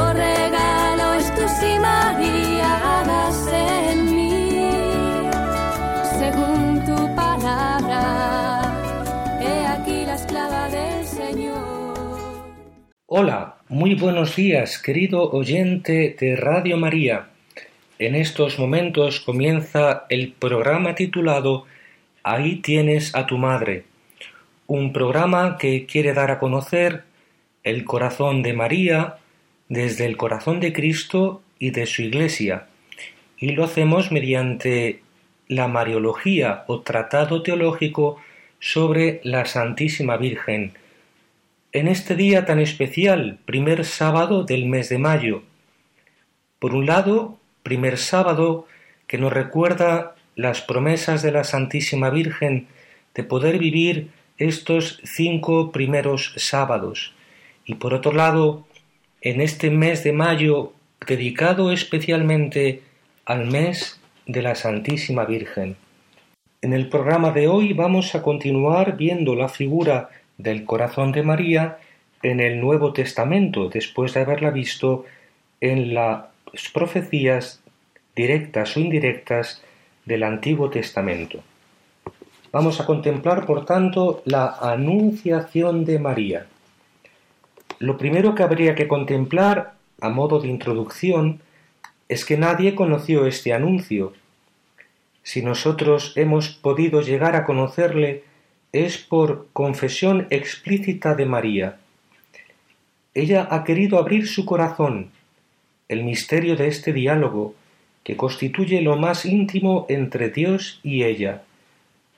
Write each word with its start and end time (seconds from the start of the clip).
Regalo 0.00 1.14
en 3.52 4.04
mí, 4.06 5.28
según 6.18 6.82
tu 6.86 7.14
palabra. 7.14 8.62
He 9.40 9.66
aquí 9.66 10.06
la 10.06 10.14
esclava 10.14 10.68
del 10.70 11.04
Señor. 11.04 11.94
Hola, 13.06 13.56
muy 13.68 13.94
buenos 13.94 14.34
días, 14.36 14.78
querido 14.78 15.30
oyente 15.30 16.16
de 16.18 16.34
Radio 16.34 16.78
María. 16.78 17.28
En 17.98 18.14
estos 18.14 18.58
momentos 18.58 19.20
comienza 19.20 20.06
el 20.08 20.32
programa 20.32 20.94
titulado 20.94 21.66
Ahí 22.22 22.56
tienes 22.56 23.14
a 23.14 23.26
tu 23.26 23.36
madre, 23.36 23.84
un 24.66 24.94
programa 24.94 25.58
que 25.58 25.84
quiere 25.84 26.14
dar 26.14 26.30
a 26.30 26.38
conocer 26.38 27.04
el 27.62 27.84
corazón 27.84 28.42
de 28.42 28.54
María 28.54 29.19
desde 29.70 30.04
el 30.04 30.18
corazón 30.18 30.60
de 30.60 30.74
Cristo 30.74 31.42
y 31.58 31.70
de 31.70 31.86
su 31.86 32.02
Iglesia, 32.02 32.66
y 33.38 33.52
lo 33.52 33.64
hacemos 33.64 34.12
mediante 34.12 35.00
la 35.48 35.68
Mariología 35.68 36.64
o 36.66 36.80
Tratado 36.80 37.42
Teológico 37.42 38.20
sobre 38.58 39.20
la 39.24 39.46
Santísima 39.46 40.16
Virgen, 40.16 40.74
en 41.72 41.86
este 41.86 42.16
día 42.16 42.44
tan 42.44 42.58
especial, 42.58 43.38
primer 43.46 43.84
sábado 43.84 44.42
del 44.42 44.66
mes 44.66 44.88
de 44.88 44.98
mayo. 44.98 45.44
Por 46.58 46.74
un 46.74 46.86
lado, 46.86 47.38
primer 47.62 47.96
sábado 47.96 48.66
que 49.06 49.18
nos 49.18 49.32
recuerda 49.32 50.16
las 50.34 50.62
promesas 50.62 51.22
de 51.22 51.30
la 51.30 51.44
Santísima 51.44 52.10
Virgen 52.10 52.66
de 53.14 53.22
poder 53.22 53.58
vivir 53.58 54.10
estos 54.36 55.00
cinco 55.04 55.70
primeros 55.70 56.32
sábados. 56.36 57.14
Y 57.64 57.74
por 57.74 57.94
otro 57.94 58.12
lado, 58.12 58.66
en 59.22 59.40
este 59.40 59.70
mes 59.70 60.02
de 60.02 60.12
mayo 60.12 60.72
dedicado 61.06 61.72
especialmente 61.72 62.82
al 63.26 63.46
mes 63.46 64.00
de 64.26 64.42
la 64.42 64.54
Santísima 64.54 65.24
Virgen. 65.24 65.76
En 66.62 66.72
el 66.72 66.88
programa 66.88 67.30
de 67.32 67.48
hoy 67.48 67.72
vamos 67.72 68.14
a 68.14 68.22
continuar 68.22 68.96
viendo 68.96 69.34
la 69.34 69.48
figura 69.48 70.10
del 70.38 70.64
corazón 70.64 71.12
de 71.12 71.22
María 71.22 71.78
en 72.22 72.40
el 72.40 72.60
Nuevo 72.60 72.92
Testamento, 72.92 73.68
después 73.68 74.14
de 74.14 74.20
haberla 74.20 74.50
visto 74.50 75.04
en 75.60 75.94
las 75.94 76.24
profecías 76.72 77.62
directas 78.16 78.76
o 78.76 78.80
indirectas 78.80 79.62
del 80.04 80.22
Antiguo 80.22 80.70
Testamento. 80.70 81.40
Vamos 82.52 82.80
a 82.80 82.86
contemplar, 82.86 83.46
por 83.46 83.64
tanto, 83.64 84.22
la 84.24 84.56
Anunciación 84.60 85.84
de 85.84 85.98
María. 85.98 86.46
Lo 87.80 87.96
primero 87.96 88.34
que 88.34 88.42
habría 88.42 88.74
que 88.74 88.86
contemplar, 88.86 89.72
a 90.02 90.10
modo 90.10 90.38
de 90.38 90.48
introducción, 90.48 91.40
es 92.10 92.26
que 92.26 92.36
nadie 92.36 92.74
conoció 92.74 93.24
este 93.24 93.54
anuncio. 93.54 94.12
Si 95.22 95.40
nosotros 95.40 96.12
hemos 96.16 96.50
podido 96.50 97.00
llegar 97.00 97.36
a 97.36 97.46
conocerle, 97.46 98.24
es 98.72 98.98
por 98.98 99.48
confesión 99.54 100.26
explícita 100.28 101.14
de 101.14 101.24
María. 101.24 101.78
Ella 103.14 103.48
ha 103.50 103.64
querido 103.64 103.96
abrir 103.96 104.28
su 104.28 104.44
corazón, 104.44 105.10
el 105.88 106.04
misterio 106.04 106.56
de 106.56 106.68
este 106.68 106.92
diálogo, 106.92 107.54
que 108.04 108.14
constituye 108.14 108.82
lo 108.82 108.96
más 108.98 109.24
íntimo 109.24 109.86
entre 109.88 110.28
Dios 110.28 110.80
y 110.82 111.04
ella, 111.04 111.44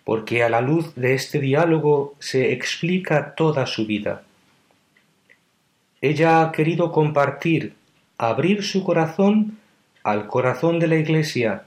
porque 0.02 0.42
a 0.42 0.48
la 0.48 0.60
luz 0.60 0.92
de 0.96 1.14
este 1.14 1.38
diálogo 1.38 2.14
se 2.18 2.52
explica 2.52 3.36
toda 3.36 3.66
su 3.66 3.86
vida. 3.86 4.24
Ella 6.02 6.42
ha 6.42 6.52
querido 6.52 6.92
compartir, 6.92 7.74
abrir 8.18 8.62
su 8.64 8.84
corazón 8.84 9.58
al 10.02 10.26
corazón 10.26 10.78
de 10.78 10.88
la 10.88 10.96
Iglesia, 10.96 11.62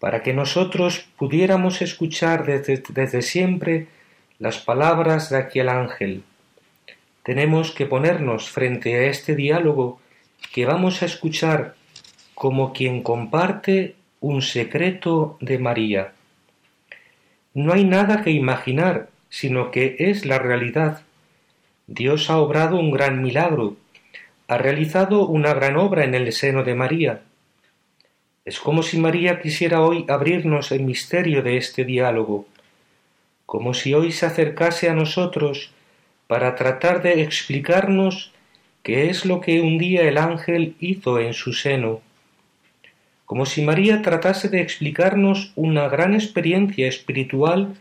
para 0.00 0.22
que 0.22 0.34
nosotros 0.34 1.06
pudiéramos 1.16 1.80
escuchar 1.80 2.44
desde, 2.44 2.82
desde 2.88 3.22
siempre 3.22 3.86
las 4.38 4.58
palabras 4.58 5.30
de 5.30 5.38
aquel 5.38 5.68
ángel. 5.68 6.24
Tenemos 7.22 7.70
que 7.70 7.86
ponernos 7.86 8.50
frente 8.50 8.96
a 8.96 9.04
este 9.04 9.36
diálogo 9.36 10.00
que 10.52 10.66
vamos 10.66 11.02
a 11.02 11.06
escuchar 11.06 11.74
como 12.34 12.72
quien 12.72 13.02
comparte 13.02 13.94
un 14.20 14.42
secreto 14.42 15.36
de 15.40 15.58
María. 15.58 16.12
No 17.54 17.72
hay 17.72 17.84
nada 17.84 18.22
que 18.22 18.30
imaginar, 18.30 19.10
sino 19.28 19.70
que 19.70 19.96
es 19.98 20.24
la 20.24 20.38
realidad. 20.38 21.02
Dios 21.90 22.30
ha 22.30 22.38
obrado 22.38 22.78
un 22.78 22.90
gran 22.90 23.22
milagro, 23.22 23.76
ha 24.48 24.56
realizado 24.56 25.26
una 25.26 25.52
gran 25.52 25.76
obra 25.76 26.04
en 26.04 26.14
el 26.14 26.32
seno 26.32 26.64
de 26.64 26.74
María. 26.74 27.20
Es 28.46 28.58
como 28.58 28.82
si 28.82 28.98
María 28.98 29.42
quisiera 29.42 29.82
hoy 29.82 30.06
abrirnos 30.08 30.72
el 30.72 30.84
misterio 30.84 31.42
de 31.42 31.58
este 31.58 31.84
diálogo 31.84 32.46
como 33.50 33.74
si 33.74 33.94
hoy 33.94 34.12
se 34.12 34.26
acercase 34.26 34.88
a 34.88 34.94
nosotros 34.94 35.72
para 36.28 36.54
tratar 36.54 37.02
de 37.02 37.20
explicarnos 37.22 38.30
qué 38.84 39.10
es 39.10 39.24
lo 39.24 39.40
que 39.40 39.60
un 39.60 39.76
día 39.76 40.02
el 40.02 40.18
ángel 40.18 40.76
hizo 40.78 41.18
en 41.18 41.34
su 41.34 41.52
seno, 41.52 42.00
como 43.26 43.46
si 43.46 43.62
María 43.62 44.02
tratase 44.02 44.50
de 44.50 44.60
explicarnos 44.60 45.50
una 45.56 45.88
gran 45.88 46.14
experiencia 46.14 46.86
espiritual 46.86 47.74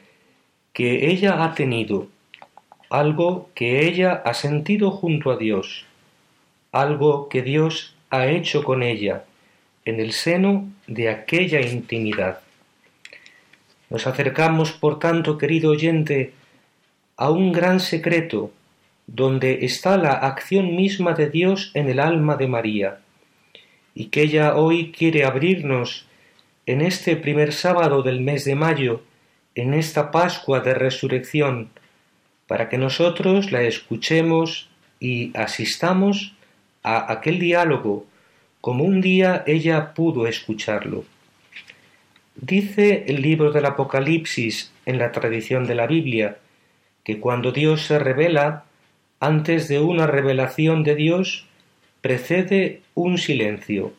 que 0.74 1.12
ella 1.12 1.44
ha 1.44 1.54
tenido, 1.54 2.08
algo 2.90 3.50
que 3.54 3.88
ella 3.88 4.22
ha 4.26 4.34
sentido 4.34 4.92
junto 4.92 5.32
a 5.32 5.38
Dios, 5.38 5.86
algo 6.72 7.30
que 7.30 7.44
Dios 7.44 7.96
ha 8.10 8.28
hecho 8.28 8.64
con 8.64 8.82
ella 8.82 9.24
en 9.86 10.00
el 10.00 10.12
seno 10.12 10.68
de 10.88 11.10
aquella 11.10 11.62
intimidad. 11.62 12.40
Nos 13.90 14.06
acercamos, 14.08 14.72
por 14.72 15.00
tanto, 15.00 15.38
querido 15.38 15.72
oyente, 15.72 16.34
a 17.16 17.30
un 17.32 17.52
gran 17.52 17.80
secreto, 17.80 18.52
donde 19.08 19.66
está 19.66 19.98
la 19.98 20.12
acción 20.12 20.76
misma 20.76 21.14
de 21.14 21.30
Dios 21.30 21.72
en 21.74 21.90
el 21.90 22.00
alma 22.00 22.38
de 22.38 22.48
María, 22.48 23.00
y 23.96 24.06
que 24.06 24.22
ella 24.24 24.56
hoy 24.56 24.92
quiere 24.92 25.26
abrirnos 25.26 26.06
en 26.66 26.82
este 26.82 27.16
primer 27.16 27.52
sábado 27.54 28.04
del 28.04 28.22
mes 28.22 28.46
de 28.46 28.56
mayo, 28.56 29.02
en 29.56 29.74
esta 29.74 30.12
Pascua 30.12 30.60
de 30.60 30.76
Resurrección, 30.76 31.70
para 32.50 32.68
que 32.68 32.80
nosotros 32.80 33.52
la 33.52 33.62
escuchemos 33.62 34.70
y 35.00 35.38
asistamos 35.38 36.34
a 36.82 37.14
aquel 37.14 37.38
diálogo 37.38 38.08
como 38.60 38.86
un 38.86 39.02
día 39.02 39.44
ella 39.46 39.94
pudo 39.94 40.26
escucharlo. 40.26 41.06
Dice 42.34 43.06
el 43.08 43.22
libro 43.22 43.52
del 43.52 43.66
Apocalipsis 43.66 44.74
en 44.88 44.98
la 44.98 45.12
tradición 45.12 45.68
de 45.68 45.76
la 45.76 45.86
Biblia 45.86 46.38
que 47.04 47.20
cuando 47.20 47.52
Dios 47.52 47.84
se 47.86 48.00
revela, 48.00 48.64
antes 49.20 49.68
de 49.68 49.80
una 49.80 50.08
revelación 50.08 50.84
de 50.84 50.96
Dios, 50.96 51.46
precede 52.02 52.82
un 52.96 53.20
silencio. 53.20 53.94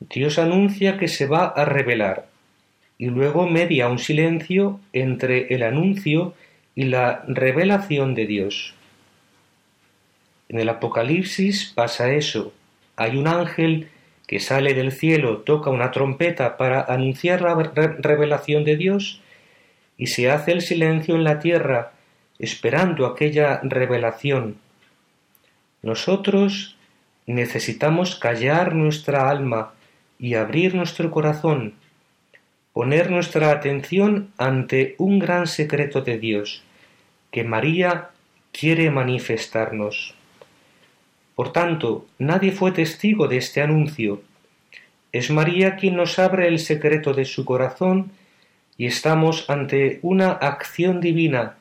Dios 0.00 0.38
anuncia 0.38 0.98
que 0.98 1.08
se 1.08 1.26
va 1.26 1.46
a 1.46 1.64
revelar 1.64 2.28
y 2.98 3.06
luego 3.06 3.48
media 3.48 3.88
un 3.88 3.98
silencio 3.98 4.80
entre 4.92 5.54
el 5.54 5.62
anuncio 5.62 6.34
y 6.78 6.84
la 6.84 7.24
revelación 7.26 8.14
de 8.14 8.24
Dios. 8.24 8.72
En 10.48 10.60
el 10.60 10.68
Apocalipsis 10.68 11.72
pasa 11.74 12.12
eso. 12.12 12.52
Hay 12.94 13.16
un 13.16 13.26
ángel 13.26 13.88
que 14.28 14.38
sale 14.38 14.74
del 14.74 14.92
cielo, 14.92 15.38
toca 15.38 15.70
una 15.70 15.90
trompeta 15.90 16.56
para 16.56 16.82
anunciar 16.82 17.42
la 17.42 17.56
revelación 17.98 18.62
de 18.62 18.76
Dios, 18.76 19.20
y 19.96 20.06
se 20.06 20.30
hace 20.30 20.52
el 20.52 20.62
silencio 20.62 21.16
en 21.16 21.24
la 21.24 21.40
tierra, 21.40 21.94
esperando 22.38 23.06
aquella 23.06 23.58
revelación. 23.64 24.58
Nosotros 25.82 26.76
necesitamos 27.26 28.14
callar 28.14 28.76
nuestra 28.76 29.28
alma 29.28 29.72
y 30.20 30.34
abrir 30.34 30.76
nuestro 30.76 31.10
corazón 31.10 31.74
poner 32.72 33.10
nuestra 33.10 33.50
atención 33.50 34.30
ante 34.38 34.94
un 34.98 35.18
gran 35.18 35.48
secreto 35.48 36.02
de 36.02 36.18
Dios 36.18 36.62
que 37.30 37.44
María 37.44 38.10
quiere 38.52 38.90
manifestarnos. 38.90 40.14
Por 41.34 41.52
tanto, 41.52 42.06
nadie 42.18 42.52
fue 42.52 42.72
testigo 42.72 43.28
de 43.28 43.36
este 43.36 43.62
anuncio. 43.62 44.22
Es 45.12 45.30
María 45.30 45.76
quien 45.76 45.96
nos 45.96 46.18
abre 46.18 46.48
el 46.48 46.58
secreto 46.58 47.14
de 47.14 47.24
su 47.24 47.44
corazón 47.44 48.10
y 48.76 48.86
estamos 48.86 49.48
ante 49.48 50.00
una 50.02 50.30
acción 50.30 51.00
divina, 51.00 51.56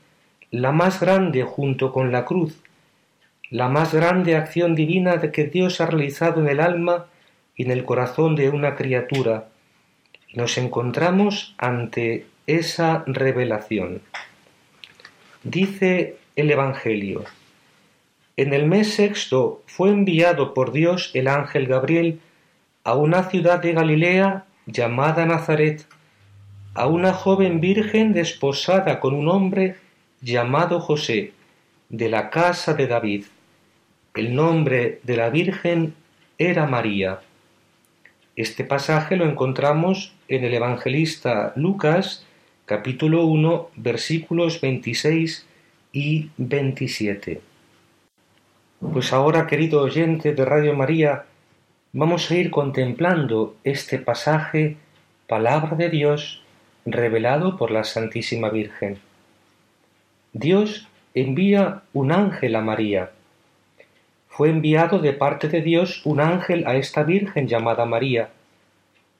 la 0.52 0.72
más 0.72 1.00
grande 1.00 1.44
junto 1.44 1.92
con 1.92 2.12
la 2.12 2.26
cruz, 2.26 2.62
la 3.50 3.70
más 3.70 3.94
grande 3.94 4.36
acción 4.36 4.76
divina 4.76 5.20
que 5.32 5.46
Dios 5.46 5.80
ha 5.80 5.86
realizado 5.86 6.42
en 6.42 6.50
el 6.50 6.60
alma 6.60 7.06
y 7.56 7.64
en 7.64 7.72
el 7.72 7.86
corazón 7.86 8.36
de 8.36 8.50
una 8.50 8.76
criatura. 8.76 9.48
Nos 10.34 10.58
encontramos 10.58 11.56
ante 11.58 12.26
esa 12.46 13.04
revelación. 13.08 14.02
Dice 15.50 16.18
el 16.36 16.52
Evangelio, 16.52 17.24
en 18.36 18.54
el 18.54 18.66
mes 18.66 18.96
sexto 18.96 19.64
fue 19.66 19.92
enviado 19.92 20.54
por 20.54 20.74
Dios 20.74 21.10
el 21.14 21.30
ángel 21.30 21.68
Gabriel 21.68 22.20
a 22.84 22.96
una 22.96 23.24
ciudad 23.30 23.62
de 23.62 23.72
Galilea 23.72 24.44
llamada 24.66 25.26
Nazaret, 25.26 25.88
a 26.74 26.88
una 26.88 27.14
joven 27.14 27.62
virgen 27.62 28.12
desposada 28.12 29.00
con 29.00 29.14
un 29.14 29.30
hombre 29.30 29.78
llamado 30.20 30.82
José, 30.82 31.32
de 31.88 32.10
la 32.10 32.30
casa 32.30 32.74
de 32.74 32.88
David. 32.88 33.24
El 34.16 34.36
nombre 34.36 35.00
de 35.04 35.16
la 35.16 35.30
Virgen 35.30 35.96
era 36.38 36.66
María. 36.66 37.22
Este 38.36 38.66
pasaje 38.66 39.16
lo 39.16 39.24
encontramos 39.24 40.14
en 40.28 40.44
el 40.44 40.54
evangelista 40.54 41.54
Lucas, 41.56 42.27
capítulo 42.68 43.26
1, 43.26 43.70
versículos 43.78 44.60
26 44.60 45.48
y 45.94 46.30
27. 46.36 47.40
Pues 48.92 49.14
ahora, 49.14 49.48
querido 49.48 49.82
oyente 49.82 50.34
de 50.34 50.44
Radio 50.44 50.76
María, 50.76 51.24
vamos 51.94 52.30
a 52.30 52.36
ir 52.36 52.52
contemplando 52.52 53.56
este 53.64 54.00
pasaje, 54.00 54.76
palabra 55.28 55.78
de 55.78 55.90
Dios, 55.90 56.44
revelado 56.86 57.56
por 57.56 57.72
la 57.72 57.86
Santísima 57.86 58.50
Virgen. 58.50 59.00
Dios 60.34 60.90
envía 61.14 61.84
un 61.94 62.12
ángel 62.12 62.54
a 62.58 62.62
María. 62.62 63.12
Fue 64.28 64.50
enviado 64.50 65.00
de 65.00 65.14
parte 65.14 65.48
de 65.48 65.62
Dios 65.62 66.06
un 66.06 66.20
ángel 66.20 66.68
a 66.68 66.76
esta 66.76 67.04
Virgen 67.04 67.48
llamada 67.48 67.86
María. 67.86 68.28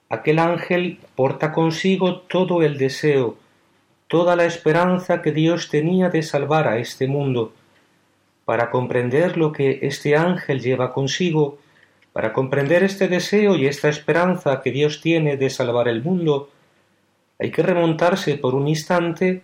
Aquel 0.10 0.40
ángel 0.40 1.00
porta 1.16 1.52
consigo 1.52 2.22
todo 2.22 2.62
el 2.62 2.78
deseo, 2.78 3.38
toda 4.08 4.36
la 4.36 4.46
esperanza 4.46 5.22
que 5.22 5.34
Dios 5.34 5.70
tenía 5.70 6.10
de 6.10 6.24
salvar 6.24 6.68
a 6.68 6.78
este 6.78 7.08
mundo, 7.08 7.52
para 8.46 8.70
comprender 8.70 9.38
lo 9.38 9.52
que 9.52 9.80
este 9.82 10.16
ángel 10.16 10.62
lleva 10.62 10.94
consigo, 10.94 11.58
para 12.14 12.32
comprender 12.32 12.84
este 12.84 13.10
deseo 13.10 13.58
y 13.58 13.68
esta 13.68 13.90
esperanza 13.90 14.62
que 14.62 14.72
Dios 14.72 15.02
tiene 15.02 15.36
de 15.36 15.50
salvar 15.50 15.90
el 15.90 16.02
mundo, 16.02 16.50
hay 17.38 17.52
que 17.52 17.62
remontarse 17.62 18.36
por 18.38 18.56
un 18.56 18.68
instante 18.70 19.44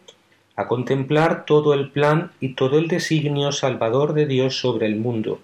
a 0.55 0.67
contemplar 0.67 1.45
todo 1.45 1.73
el 1.73 1.91
plan 1.91 2.31
y 2.39 2.53
todo 2.53 2.79
el 2.79 2.87
designio 2.87 3.51
salvador 3.51 4.13
de 4.13 4.25
Dios 4.25 4.59
sobre 4.59 4.87
el 4.87 4.95
mundo. 4.95 5.39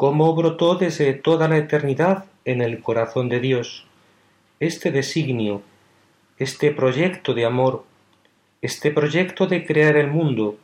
Cómo 0.00 0.32
brotó 0.36 0.76
desde 0.76 1.12
toda 1.12 1.48
la 1.48 1.56
eternidad 1.56 2.26
en 2.44 2.62
el 2.62 2.80
corazón 2.82 3.28
de 3.28 3.40
Dios 3.40 3.84
este 4.60 4.92
designio, 4.92 5.60
este 6.38 6.70
proyecto 6.70 7.34
de 7.34 7.44
amor, 7.44 7.84
este 8.62 8.92
proyecto 8.92 9.48
de 9.48 9.66
crear 9.66 9.96
el 9.96 10.06
mundo, 10.06 10.56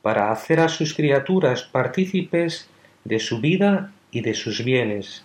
para 0.00 0.32
hacer 0.32 0.58
a 0.60 0.70
sus 0.70 0.94
criaturas 0.94 1.64
partícipes 1.64 2.70
de 3.04 3.20
su 3.20 3.42
vida 3.42 3.92
y 4.10 4.22
de 4.22 4.32
sus 4.32 4.64
bienes, 4.64 5.22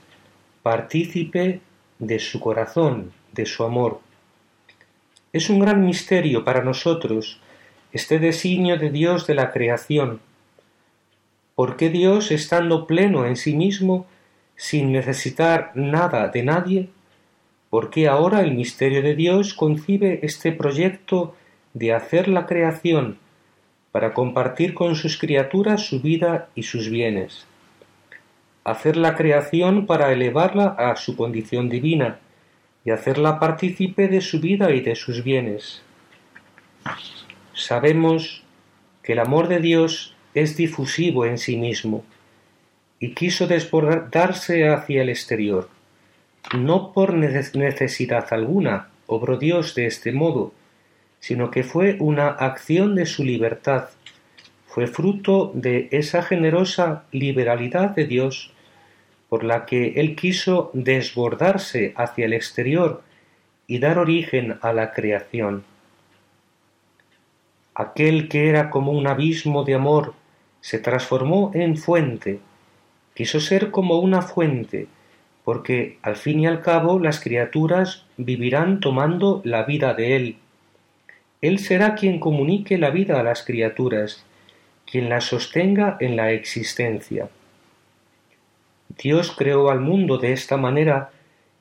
partícipe 0.62 1.62
de 2.00 2.20
su 2.20 2.42
corazón, 2.42 3.14
de 3.32 3.46
su 3.46 3.64
amor. 3.64 4.02
Es 5.32 5.50
un 5.50 5.60
gran 5.60 5.86
misterio 5.86 6.44
para 6.44 6.66
nosotros 6.66 7.40
este 7.94 8.20
designio 8.20 8.78
de 8.78 8.90
Dios 8.90 9.26
de 9.26 9.36
la 9.36 9.54
creación. 9.54 10.20
¿Por 11.56 11.78
qué 11.78 11.90
Dios, 11.90 12.32
estando 12.32 12.88
pleno 12.88 13.26
en 13.26 13.36
sí 13.36 13.56
mismo, 13.56 14.08
sin 14.56 14.92
necesitar 14.92 15.72
nada 15.76 16.28
de 16.30 16.44
nadie, 16.44 16.90
por 17.70 17.90
qué 17.90 18.08
ahora 18.08 18.42
el 18.42 18.54
misterio 18.54 19.02
de 19.02 19.16
Dios 19.16 19.54
concibe 19.54 20.20
este 20.24 20.52
proyecto 20.52 21.36
de 21.74 21.94
hacer 21.94 22.28
la 22.28 22.46
creación 22.46 23.18
para 23.92 24.14
compartir 24.14 24.74
con 24.74 24.96
sus 24.96 25.18
criaturas 25.18 25.86
su 25.86 26.02
vida 26.02 26.50
y 26.56 26.64
sus 26.64 26.90
bienes. 26.90 27.46
Hacer 28.64 28.98
la 28.98 29.16
creación 29.16 29.86
para 29.86 30.12
elevarla 30.12 30.68
a 30.68 30.96
su 30.96 31.16
condición 31.16 31.70
divina 31.70 32.20
y 32.86 32.92
hacerla 32.92 33.40
partícipe 33.40 34.08
de 34.08 34.22
su 34.22 34.40
vida 34.40 34.72
y 34.72 34.82
de 34.82 34.96
sus 34.96 35.24
bienes. 35.24 35.84
Sabemos 37.54 38.44
que 39.04 39.14
el 39.14 39.20
amor 39.20 39.48
de 39.48 39.60
Dios 39.60 40.16
es 40.34 40.58
difusivo 40.58 41.26
en 41.26 41.38
sí 41.38 41.58
mismo 41.58 42.04
y 43.00 43.14
quiso 43.14 43.48
desbordarse 43.48 44.68
hacia 44.70 45.02
el 45.02 45.10
exterior. 45.10 45.70
No 46.58 46.94
por 46.94 47.14
necesidad 47.14 48.28
alguna 48.32 48.90
obró 49.08 49.38
Dios 49.38 49.76
de 49.76 49.86
este 49.86 50.12
modo, 50.12 50.54
sino 51.20 51.52
que 51.52 51.64
fue 51.64 51.98
una 52.00 52.28
acción 52.28 52.96
de 52.96 53.06
su 53.06 53.24
libertad, 53.24 53.90
fue 54.68 54.88
fruto 54.88 55.52
de 55.54 55.88
esa 55.92 56.24
generosa 56.24 57.04
liberalidad 57.12 57.92
de 57.92 58.06
Dios 58.06 58.52
por 59.30 59.44
la 59.44 59.66
que 59.66 59.94
Él 59.98 60.16
quiso 60.16 60.72
desbordarse 60.74 61.94
hacia 61.96 62.26
el 62.26 62.34
exterior 62.34 63.04
y 63.68 63.80
dar 63.80 63.98
origen 63.98 64.58
a 64.62 64.74
la 64.74 64.92
creación. 64.92 65.64
Aquel 67.76 68.30
que 68.30 68.50
era 68.50 68.70
como 68.70 68.92
un 68.92 69.08
abismo 69.08 69.64
de 69.64 69.76
amor 69.76 70.14
se 70.64 70.80
transformó 70.80 71.52
en 71.54 71.76
fuente, 71.76 72.40
quiso 73.14 73.42
ser 73.42 73.70
como 73.70 74.00
una 74.00 74.22
fuente, 74.22 74.88
porque 75.44 75.98
al 76.04 76.16
fin 76.16 76.40
y 76.40 76.48
al 76.48 76.62
cabo 76.62 77.00
las 77.00 77.20
criaturas 77.20 78.06
vivirán 78.16 78.80
tomando 78.80 79.42
la 79.44 79.64
vida 79.64 79.94
de 79.94 80.16
Él, 80.16 80.38
él 81.44 81.60
será 81.60 81.96
quien 81.96 82.22
comunique 82.22 82.78
la 82.78 82.90
vida 82.90 83.20
a 83.20 83.24
las 83.24 83.44
criaturas, 83.44 84.24
quien 84.90 85.10
las 85.10 85.26
sostenga 85.26 85.98
en 86.00 86.16
la 86.16 86.32
existencia. 86.32 87.28
Dios 88.98 89.34
creó 89.38 89.70
al 89.70 89.82
mundo 89.82 90.18
de 90.18 90.32
esta 90.32 90.56
manera 90.56 91.10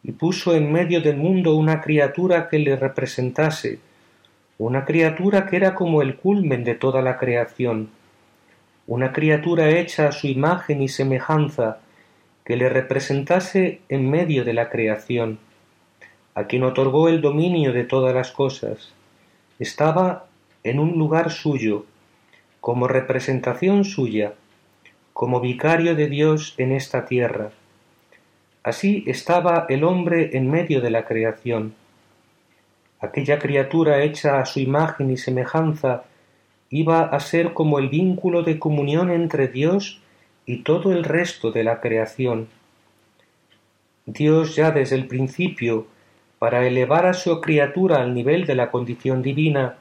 y 0.04 0.12
puso 0.12 0.54
en 0.54 0.70
medio 0.70 1.00
del 1.00 1.16
mundo 1.16 1.56
una 1.56 1.80
criatura 1.80 2.48
que 2.48 2.60
le 2.60 2.76
representase, 2.76 3.80
una 4.58 4.84
criatura 4.84 5.46
que 5.46 5.56
era 5.56 5.74
como 5.74 6.00
el 6.00 6.14
culmen 6.14 6.62
de 6.62 6.76
toda 6.76 7.02
la 7.02 7.18
creación, 7.18 7.90
una 8.92 9.10
criatura 9.10 9.70
hecha 9.70 10.08
a 10.08 10.12
su 10.12 10.26
imagen 10.26 10.82
y 10.82 10.88
semejanza, 10.88 11.78
que 12.44 12.58
le 12.58 12.68
representase 12.68 13.80
en 13.88 14.10
medio 14.10 14.44
de 14.44 14.52
la 14.52 14.68
creación, 14.68 15.38
a 16.34 16.44
quien 16.44 16.62
otorgó 16.62 17.08
el 17.08 17.22
dominio 17.22 17.72
de 17.72 17.84
todas 17.84 18.14
las 18.14 18.32
cosas, 18.32 18.92
estaba 19.58 20.26
en 20.62 20.78
un 20.78 20.98
lugar 20.98 21.30
suyo, 21.30 21.86
como 22.60 22.86
representación 22.86 23.86
suya, 23.86 24.34
como 25.14 25.40
vicario 25.40 25.94
de 25.94 26.08
Dios 26.08 26.54
en 26.58 26.72
esta 26.72 27.06
tierra. 27.06 27.48
Así 28.62 29.04
estaba 29.06 29.64
el 29.70 29.84
hombre 29.84 30.36
en 30.36 30.50
medio 30.50 30.82
de 30.82 30.90
la 30.90 31.06
creación. 31.06 31.74
Aquella 33.00 33.38
criatura 33.38 34.02
hecha 34.02 34.38
a 34.38 34.44
su 34.44 34.60
imagen 34.60 35.10
y 35.10 35.16
semejanza 35.16 36.04
iba 36.72 37.02
a 37.02 37.20
ser 37.20 37.52
como 37.52 37.78
el 37.78 37.88
vínculo 37.88 38.42
de 38.42 38.58
comunión 38.58 39.12
entre 39.12 39.46
Dios 39.46 40.00
y 40.46 40.64
todo 40.64 40.90
el 40.90 41.04
resto 41.04 41.52
de 41.52 41.62
la 41.62 41.80
creación. 41.80 42.48
Dios 44.06 44.56
ya 44.56 44.72
desde 44.72 44.96
el 44.96 45.06
principio 45.06 45.86
para 46.42 46.66
elevar 46.66 47.06
a 47.06 47.14
su 47.14 47.40
criatura 47.40 48.02
al 48.02 48.14
nivel 48.14 48.46
de 48.46 48.56
la 48.56 48.72
condición 48.72 49.22
divina, 49.22 49.76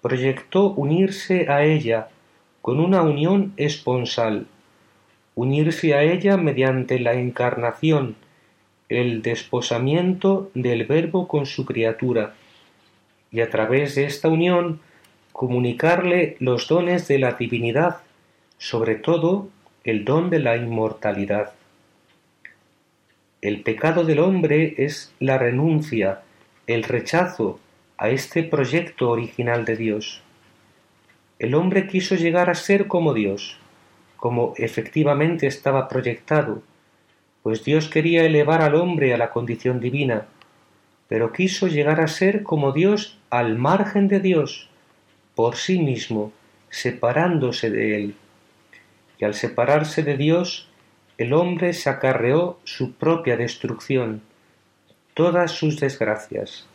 proyectó 0.00 0.70
unirse 0.70 1.50
a 1.50 1.62
ella 1.64 2.08
con 2.62 2.80
una 2.80 3.02
unión 3.02 3.52
esponsal, 3.58 4.46
unirse 5.34 5.92
a 5.92 6.02
ella 6.02 6.38
mediante 6.38 6.98
la 7.00 7.12
encarnación, 7.12 8.16
el 8.88 9.20
desposamiento 9.20 10.50
del 10.54 10.86
Verbo 10.86 11.28
con 11.28 11.44
su 11.44 11.66
criatura, 11.66 12.34
y 13.30 13.42
a 13.42 13.50
través 13.50 13.94
de 13.94 14.04
esta 14.04 14.28
unión 14.28 14.80
comunicarle 15.32 16.36
los 16.38 16.68
dones 16.68 17.08
de 17.08 17.18
la 17.18 17.32
divinidad, 17.32 17.98
sobre 18.58 18.94
todo 18.94 19.48
el 19.84 20.04
don 20.04 20.30
de 20.30 20.38
la 20.38 20.56
inmortalidad. 20.56 21.52
El 23.40 23.62
pecado 23.62 24.04
del 24.04 24.18
hombre 24.18 24.74
es 24.78 25.14
la 25.18 25.38
renuncia, 25.38 26.22
el 26.66 26.82
rechazo 26.82 27.58
a 27.96 28.10
este 28.10 28.42
proyecto 28.42 29.10
original 29.10 29.64
de 29.64 29.76
Dios. 29.76 30.22
El 31.38 31.54
hombre 31.54 31.86
quiso 31.86 32.14
llegar 32.14 32.50
a 32.50 32.54
ser 32.54 32.86
como 32.86 33.14
Dios, 33.14 33.58
como 34.16 34.54
efectivamente 34.56 35.46
estaba 35.46 35.88
proyectado, 35.88 36.62
pues 37.42 37.64
Dios 37.64 37.88
quería 37.88 38.24
elevar 38.24 38.62
al 38.62 38.74
hombre 38.74 39.14
a 39.14 39.18
la 39.18 39.30
condición 39.30 39.80
divina, 39.80 40.26
pero 41.08 41.32
quiso 41.32 41.66
llegar 41.66 42.00
a 42.00 42.08
ser 42.08 42.42
como 42.42 42.72
Dios 42.72 43.18
al 43.30 43.56
margen 43.56 44.08
de 44.08 44.20
Dios, 44.20 44.69
por 45.40 45.56
sí 45.56 45.78
mismo, 45.78 46.34
separándose 46.68 47.70
de 47.70 47.96
él. 47.96 48.14
Y 49.18 49.24
al 49.24 49.32
separarse 49.32 50.02
de 50.02 50.18
Dios, 50.18 50.68
el 51.16 51.32
hombre 51.32 51.72
se 51.72 51.88
acarreó 51.88 52.60
su 52.64 52.92
propia 52.92 53.38
destrucción, 53.38 54.20
todas 55.14 55.52
sus 55.52 55.80
desgracias. 55.80 56.66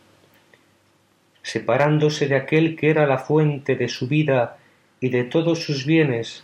Separándose 1.42 2.26
de 2.26 2.34
aquel 2.34 2.74
que 2.74 2.90
era 2.90 3.06
la 3.06 3.18
fuente 3.18 3.76
de 3.76 3.86
su 3.86 4.08
vida 4.08 4.56
y 4.98 5.10
de 5.10 5.22
todos 5.22 5.60
sus 5.60 5.86
bienes, 5.86 6.42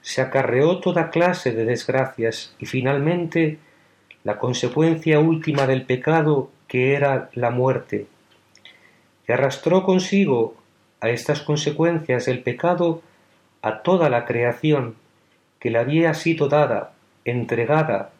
se 0.00 0.20
acarreó 0.20 0.80
toda 0.80 1.10
clase 1.10 1.52
de 1.52 1.64
desgracias 1.64 2.56
y 2.58 2.66
finalmente 2.66 3.58
la 4.24 4.40
consecuencia 4.40 5.20
última 5.20 5.68
del 5.68 5.86
pecado 5.86 6.50
que 6.66 6.94
era 6.94 7.30
la 7.34 7.50
muerte, 7.50 8.08
y 9.28 9.32
arrastró 9.32 9.84
consigo 9.84 10.56
a 11.02 11.10
estas 11.10 11.42
consecuencias 11.42 12.26
del 12.26 12.42
pecado 12.42 13.02
a 13.60 13.82
toda 13.82 14.08
la 14.08 14.24
creación 14.24 14.94
que 15.58 15.70
le 15.70 15.78
había 15.78 16.14
sido 16.14 16.48
dada, 16.48 16.92
entregada, 17.24 18.12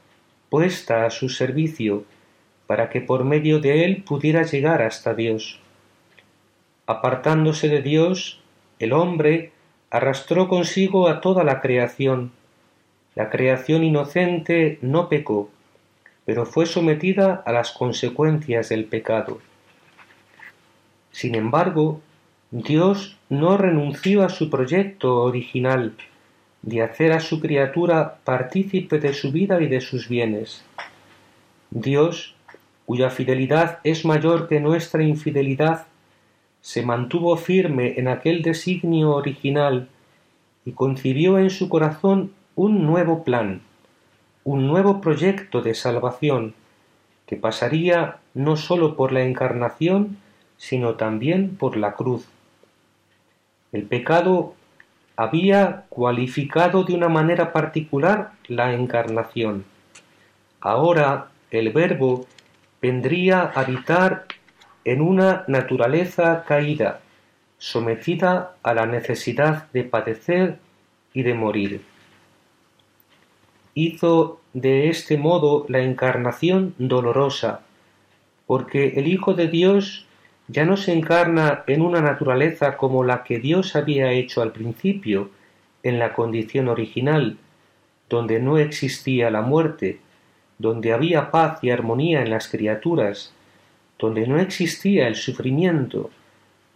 puesta 0.51 1.07
a 1.07 1.11
su 1.11 1.29
servicio, 1.29 2.05
para 2.67 2.91
que 2.91 3.01
por 3.01 3.25
medio 3.25 3.61
de 3.61 3.85
él 3.85 4.03
pudiera 4.03 4.43
llegar 4.43 4.83
hasta 4.83 5.15
Dios. 5.15 5.61
Apartándose 6.87 7.69
de 7.69 7.83
Dios, 7.83 8.41
el 8.81 8.93
hombre 8.93 9.53
arrastró 9.91 10.49
consigo 10.49 11.09
a 11.09 11.21
toda 11.21 11.45
la 11.45 11.61
creación. 11.61 12.33
La 13.15 13.31
creación 13.31 13.85
inocente 13.85 14.79
no 14.83 15.09
pecó, 15.09 15.51
pero 16.25 16.47
fue 16.47 16.67
sometida 16.67 17.43
a 17.47 17.53
las 17.53 17.71
consecuencias 17.71 18.71
del 18.71 18.87
pecado. 18.87 19.41
Sin 21.13 21.35
embargo, 21.37 22.01
Dios 22.55 23.17
no 23.31 23.57
renunció 23.57 24.23
a 24.23 24.29
su 24.29 24.51
proyecto 24.51 25.23
original 25.23 25.95
de 26.61 26.83
hacer 26.83 27.13
a 27.13 27.21
su 27.21 27.41
criatura 27.41 28.19
partícipe 28.25 28.99
de 28.99 29.15
su 29.15 29.33
vida 29.33 29.63
y 29.63 29.69
de 29.69 29.81
sus 29.81 30.07
bienes. 30.07 30.63
Dios, 31.71 32.35
cuya 32.85 33.09
fidelidad 33.09 33.79
es 33.85 34.05
mayor 34.05 34.49
que 34.49 34.61
nuestra 34.61 35.03
infidelidad, 35.03 35.87
se 36.61 36.83
mantuvo 36.83 37.39
firme 37.39 37.95
en 37.97 38.07
aquel 38.07 38.43
designio 38.43 39.13
original 39.13 39.89
y 40.67 40.73
concibió 40.73 41.39
en 41.39 41.49
su 41.49 41.71
corazón 41.71 42.35
un 42.55 42.85
nuevo 42.85 43.25
plan, 43.25 43.63
un 44.45 44.67
nuevo 44.67 45.01
proyecto 45.01 45.63
de 45.63 45.75
salvación, 45.75 46.53
que 47.25 47.37
pasaría 47.37 48.19
no 48.35 48.59
sólo 48.59 48.95
por 48.95 49.11
la 49.11 49.23
encarnación, 49.23 50.19
sino 50.59 50.97
también 50.97 51.57
por 51.57 51.79
la 51.79 51.95
cruz. 51.95 52.29
El 53.73 53.85
pecado 53.85 54.55
había 55.17 55.87
cualificado 55.89 56.85
de 56.85 56.95
una 56.95 57.09
manera 57.09 57.53
particular 57.53 58.33
la 58.47 58.75
encarnación. 58.75 59.65
Ahora 60.61 61.31
el 61.51 61.73
Verbo 61.73 62.27
vendría 62.83 63.41
a 63.41 63.61
habitar 63.61 64.27
en 64.85 65.01
una 65.01 65.45
naturaleza 65.49 66.45
caída, 66.47 67.01
sometida 67.57 68.57
a 68.63 68.75
la 68.75 68.87
necesidad 68.87 69.71
de 69.73 69.85
padecer 69.85 70.59
y 71.15 71.23
de 71.23 71.35
morir. 71.35 71.83
Hizo 73.75 74.41
de 74.53 74.91
este 74.91 75.17
modo 75.17 75.65
la 75.69 75.81
encarnación 75.81 76.75
dolorosa, 76.77 77.61
porque 78.47 78.95
el 78.97 79.07
Hijo 79.07 79.33
de 79.33 79.49
Dios 79.49 80.07
ya 80.53 80.67
no 80.67 80.77
se 80.77 80.93
encarna 80.93 81.65
en 81.67 81.81
una 81.81 82.03
naturaleza 82.03 82.77
como 82.77 83.05
la 83.05 83.25
que 83.25 83.39
Dios 83.39 83.75
había 83.75 84.13
hecho 84.13 84.43
al 84.43 84.53
principio, 84.53 85.31
en 85.83 85.99
la 85.99 86.13
condición 86.13 86.69
original, 86.69 87.39
donde 88.11 88.39
no 88.39 88.59
existía 88.59 89.31
la 89.31 89.41
muerte, 89.41 89.99
donde 90.59 90.93
había 90.93 91.31
paz 91.31 91.59
y 91.63 91.71
armonía 91.71 92.21
en 92.21 92.31
las 92.31 92.49
criaturas, 92.49 93.33
donde 93.99 94.27
no 94.27 94.39
existía 94.39 95.09
el 95.09 95.17
sufrimiento, 95.17 96.11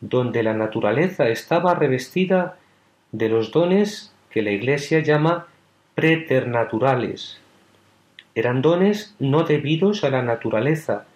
donde 0.01 0.43
la 0.43 0.55
naturaleza 0.55 1.29
estaba 1.29 1.75
revestida 1.75 2.57
de 3.13 3.29
los 3.29 3.53
dones 3.53 4.15
que 4.31 4.43
la 4.43 4.53
Iglesia 4.53 5.01
llama 5.01 5.47
preternaturales. 5.95 7.41
Eran 8.35 8.63
dones 8.63 9.15
no 9.19 9.45
debidos 9.45 10.03
a 10.03 10.11
la 10.11 10.23
naturaleza, 10.23 11.07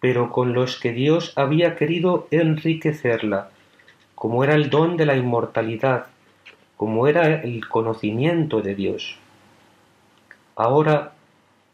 pero 0.00 0.32
con 0.32 0.54
los 0.54 0.80
que 0.80 0.92
Dios 0.92 1.32
había 1.36 1.76
querido 1.76 2.26
enriquecerla, 2.30 3.50
como 4.14 4.42
era 4.44 4.54
el 4.54 4.70
don 4.70 4.96
de 4.96 5.06
la 5.06 5.16
inmortalidad, 5.16 6.06
como 6.76 7.06
era 7.06 7.42
el 7.42 7.68
conocimiento 7.68 8.62
de 8.62 8.74
Dios. 8.74 9.18
Ahora, 10.56 11.12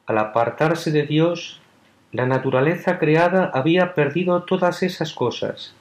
al 0.06 0.18
apartarse 0.18 0.90
de 0.90 1.04
Dios, 1.04 1.60
la 2.12 2.26
naturaleza 2.26 2.98
creada 2.98 3.50
había 3.52 3.94
perdido 3.94 4.42
todas 4.42 4.82
esas 4.82 5.12
cosas, 5.12 5.74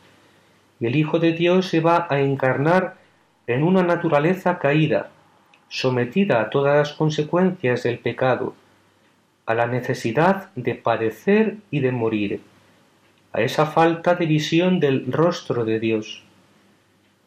y 0.79 0.87
el 0.87 0.95
Hijo 0.95 1.19
de 1.19 1.33
Dios 1.33 1.67
se 1.67 1.79
va 1.79 2.07
a 2.09 2.19
encarnar 2.19 2.95
en 3.47 3.63
una 3.63 3.83
naturaleza 3.83 4.59
caída, 4.59 5.09
sometida 5.69 6.41
a 6.41 6.49
todas 6.49 6.77
las 6.77 6.93
consecuencias 6.93 7.83
del 7.83 7.99
pecado, 7.99 8.53
a 9.45 9.53
la 9.53 9.67
necesidad 9.67 10.49
de 10.55 10.75
padecer 10.75 11.57
y 11.71 11.79
de 11.79 11.91
morir, 11.91 12.41
a 13.31 13.41
esa 13.41 13.65
falta 13.65 14.15
de 14.15 14.25
visión 14.25 14.79
del 14.79 15.11
rostro 15.11 15.65
de 15.65 15.79
Dios, 15.79 16.23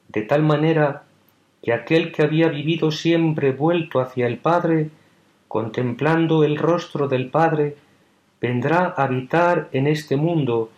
de 0.08 0.22
tal 0.22 0.42
manera 0.42 1.04
que 1.62 1.72
aquel 1.72 2.12
que 2.12 2.22
había 2.22 2.48
vivido 2.48 2.90
siempre 2.90 3.52
vuelto 3.52 4.00
hacia 4.00 4.26
el 4.26 4.38
Padre, 4.38 4.90
contemplando 5.48 6.44
el 6.44 6.56
rostro 6.56 7.08
del 7.08 7.28
Padre, 7.28 7.76
vendrá 8.40 8.94
a 8.96 9.04
habitar 9.04 9.68
en 9.72 9.86
este 9.86 10.16
mundo 10.16 10.70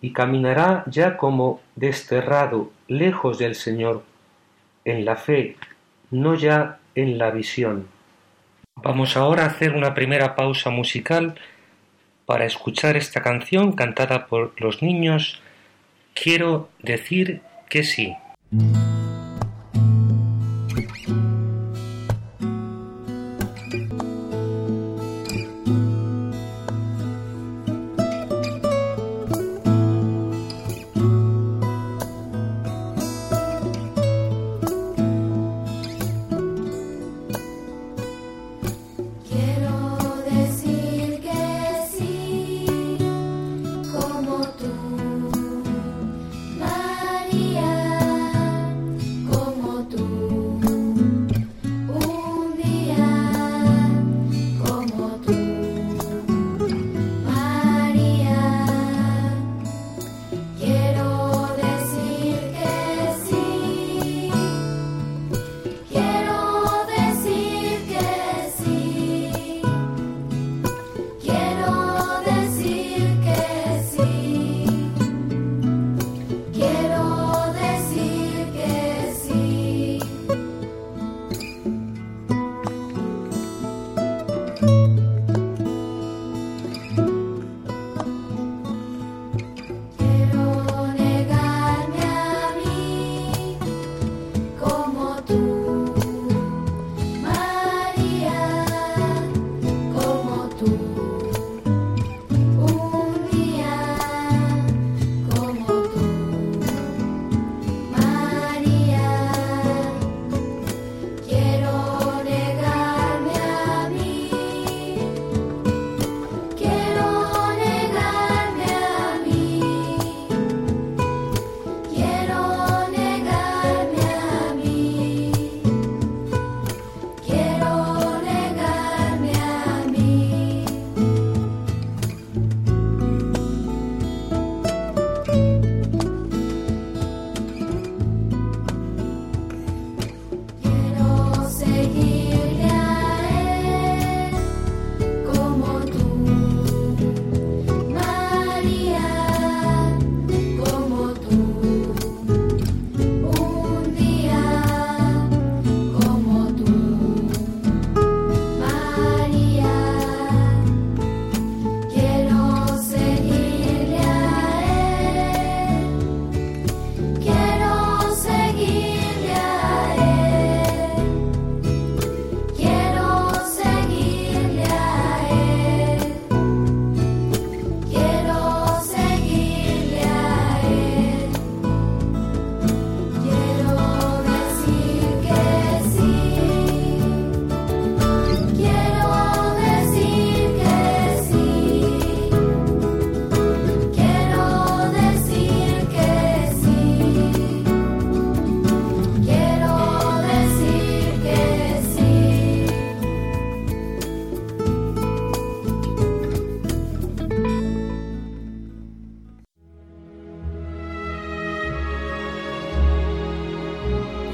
y 0.00 0.12
caminará 0.12 0.84
ya 0.86 1.16
como 1.16 1.60
desterrado, 1.74 2.70
lejos 2.86 3.38
del 3.38 3.54
Señor, 3.54 4.04
en 4.84 5.04
la 5.04 5.16
fe, 5.16 5.56
no 6.10 6.34
ya 6.34 6.78
en 6.94 7.18
la 7.18 7.30
visión. 7.30 7.88
Vamos 8.82 9.16
ahora 9.16 9.42
a 9.42 9.46
hacer 9.46 9.74
una 9.74 9.92
primera 9.92 10.36
pausa 10.36 10.70
musical 10.70 11.34
para 12.26 12.44
escuchar 12.44 12.96
esta 12.96 13.22
canción 13.22 13.72
cantada 13.72 14.26
por 14.26 14.54
los 14.60 14.82
niños. 14.82 15.42
Quiero 16.14 16.68
decir 16.80 17.40
que 17.68 17.82
sí. 17.82 18.14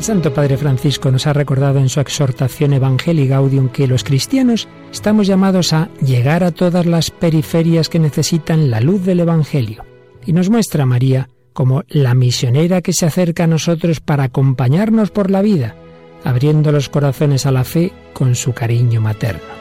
Santo 0.05 0.35
Padre 0.35 0.59
Francisco 0.59 1.11
nos 1.11 1.27
ha 1.27 1.33
recordado 1.33 1.79
en 1.79 1.89
su 1.89 1.99
exhortación 1.99 2.75
Evangelii 2.75 3.27
Gaudium 3.27 3.71
que 3.71 3.87
los 3.87 4.05
cristianos 4.05 4.69
estamos 4.93 5.27
llamados 5.27 5.73
a 5.73 5.89
llegar 6.03 6.45
a 6.45 6.51
todas 6.51 6.85
las 6.85 7.11
periferias 7.11 7.89
que 7.89 7.99
necesitan 7.99 8.71
la 8.71 8.83
luz 8.83 9.03
del 9.07 9.21
Evangelio. 9.21 9.87
Y 10.27 10.35
nos 10.35 10.51
muestra 10.51 10.83
a 10.83 10.87
María 10.87 11.31
como 11.55 11.85
la 11.89 12.13
misionera 12.13 12.83
que 12.83 12.93
se 12.93 13.07
acerca 13.07 13.45
a 13.45 13.47
nosotros 13.47 14.01
para 14.01 14.25
acompañarnos 14.25 15.11
por 15.11 15.31
la 15.31 15.41
vida, 15.41 15.75
abriendo 16.23 16.71
los 16.71 16.91
corazones 16.91 17.47
a 17.47 17.51
la 17.51 17.65
fe 17.65 17.91
con 18.13 18.35
su 18.35 18.53
cariño 18.53 19.01
materno. 19.01 19.55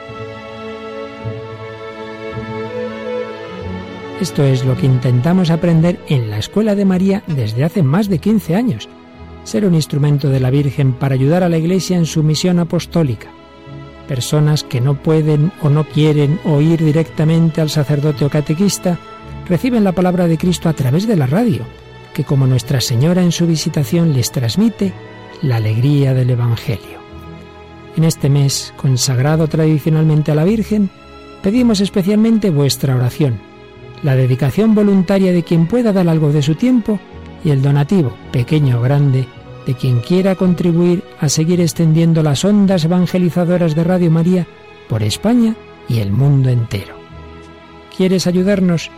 Esto 4.20 4.44
es 4.44 4.66
lo 4.66 4.76
que 4.76 4.88
intentamos 4.88 5.52
aprender 5.52 6.00
en 6.10 6.30
la 6.30 6.38
Escuela 6.38 6.76
de 6.76 6.84
María 6.84 7.24
desde 7.28 7.64
hace 7.64 7.82
más 7.82 8.10
de 8.10 8.20
15 8.20 8.56
años 8.58 8.90
ser 9.44 9.66
un 9.66 9.76
instrumento 9.76 10.30
de 10.30 10.40
la 10.40 10.50
Virgen 10.50 10.94
para 10.94 11.16
ayudar 11.16 11.44
a 11.44 11.50
la 11.50 11.58
Iglesia 11.58 11.98
en 11.98 12.06
su 12.06 12.24
misión 12.24 12.60
apostólica. 12.60 13.30
Personas 14.08 14.64
que 14.64 14.82
no 14.82 14.96
pueden 14.96 15.52
o 15.62 15.70
no 15.70 15.86
quieren 15.86 16.40
oír 16.46 16.84
directamente 16.84 17.62
al 17.62 17.70
sacerdote 17.70 18.26
o 18.26 18.30
catequista 18.30 18.98
reciben 19.48 19.84
la 19.84 19.92
palabra 19.92 20.28
de 20.28 20.38
Cristo 20.38 20.70
a 20.70 20.74
través 20.74 21.08
de 21.08 21.16
la 21.16 21.28
radio, 21.28 21.64
que 22.14 22.24
como 22.24 22.48
Nuestra 22.48 22.82
Señora 22.82 23.24
en 23.24 23.32
su 23.32 23.48
visitación 23.48 24.14
les 24.14 24.32
transmite 24.32 24.94
la 25.42 25.58
alegría 25.58 26.14
del 26.14 26.30
Evangelio. 26.30 27.04
En 27.96 28.04
este 28.04 28.30
mes, 28.30 28.74
consagrado 28.78 29.48
tradicionalmente 29.48 30.32
a 30.32 30.36
la 30.36 30.44
Virgen, 30.44 30.90
pedimos 31.42 31.80
especialmente 31.82 32.50
vuestra 32.50 32.96
oración, 32.96 33.40
la 34.02 34.16
dedicación 34.16 34.76
voluntaria 34.76 35.32
de 35.32 35.44
quien 35.44 35.68
pueda 35.68 35.94
dar 35.94 36.08
algo 36.08 36.32
de 36.32 36.42
su 36.42 36.56
tiempo 36.56 37.00
y 37.44 37.52
el 37.52 37.62
donativo, 37.62 38.16
pequeño 38.32 38.80
o 38.80 38.82
grande, 38.82 39.28
de 39.66 39.76
quien 39.76 40.00
quiera 40.00 40.36
contribuir 40.36 41.04
a 41.20 41.30
seguir 41.30 41.62
extendiendo 41.62 42.24
las 42.24 42.44
ondas 42.46 42.86
evangelizadoras 42.86 43.76
de 43.76 43.84
Radio 43.84 44.10
María 44.12 44.48
por 44.90 45.04
España 45.04 45.56
y 45.88 46.00
el 46.00 46.12
mundo 46.12 46.50
entero. 46.50 46.96
¿Quieres 47.96 48.26
ayudarnos? 48.28 48.92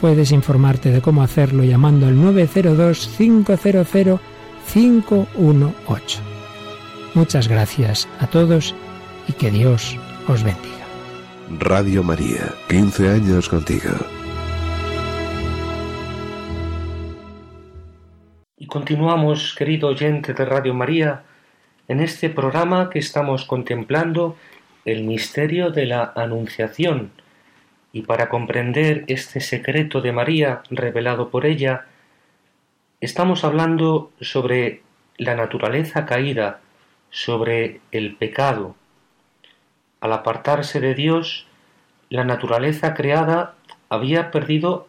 Puedes 0.00 0.32
informarte 0.32 0.90
de 0.90 1.00
cómo 1.00 1.22
hacerlo 1.22 1.62
llamando 1.64 2.06
al 2.06 2.16
902-500-518. 2.16 4.18
Muchas 7.14 7.48
gracias 7.48 8.06
a 8.20 8.26
todos 8.26 8.74
y 9.26 9.32
que 9.32 9.50
Dios 9.50 9.96
os 10.28 10.42
bendiga. 10.42 10.74
Radio 11.58 12.02
María, 12.02 12.52
15 12.68 13.08
años 13.08 13.48
contigo. 13.48 13.88
Continuamos, 18.76 19.54
querido 19.54 19.88
oyente 19.88 20.34
de 20.34 20.44
Radio 20.44 20.74
María, 20.74 21.22
en 21.88 22.00
este 22.00 22.28
programa 22.28 22.90
que 22.90 22.98
estamos 22.98 23.46
contemplando 23.46 24.36
el 24.84 25.04
misterio 25.04 25.70
de 25.70 25.86
la 25.86 26.12
Anunciación. 26.14 27.10
Y 27.90 28.02
para 28.02 28.28
comprender 28.28 29.04
este 29.06 29.40
secreto 29.40 30.02
de 30.02 30.12
María 30.12 30.60
revelado 30.68 31.30
por 31.30 31.46
ella, 31.46 31.86
estamos 33.00 33.44
hablando 33.44 34.12
sobre 34.20 34.82
la 35.16 35.34
naturaleza 35.34 36.04
caída, 36.04 36.60
sobre 37.08 37.80
el 37.92 38.14
pecado. 38.16 38.76
Al 40.02 40.12
apartarse 40.12 40.80
de 40.80 40.94
Dios, 40.94 41.46
la 42.10 42.24
naturaleza 42.24 42.92
creada 42.92 43.54
había 43.88 44.30
perdido 44.30 44.86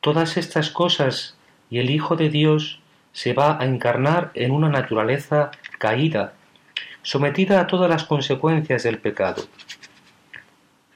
todas 0.00 0.36
estas 0.36 0.70
cosas 0.70 1.36
y 1.70 1.78
el 1.78 1.88
Hijo 1.88 2.16
de 2.16 2.28
Dios 2.28 2.81
se 3.12 3.32
va 3.32 3.60
a 3.60 3.64
encarnar 3.64 4.30
en 4.34 4.50
una 4.50 4.68
naturaleza 4.68 5.50
caída, 5.78 6.34
sometida 7.02 7.60
a 7.60 7.66
todas 7.66 7.90
las 7.90 8.04
consecuencias 8.04 8.82
del 8.82 8.98
pecado. 8.98 9.44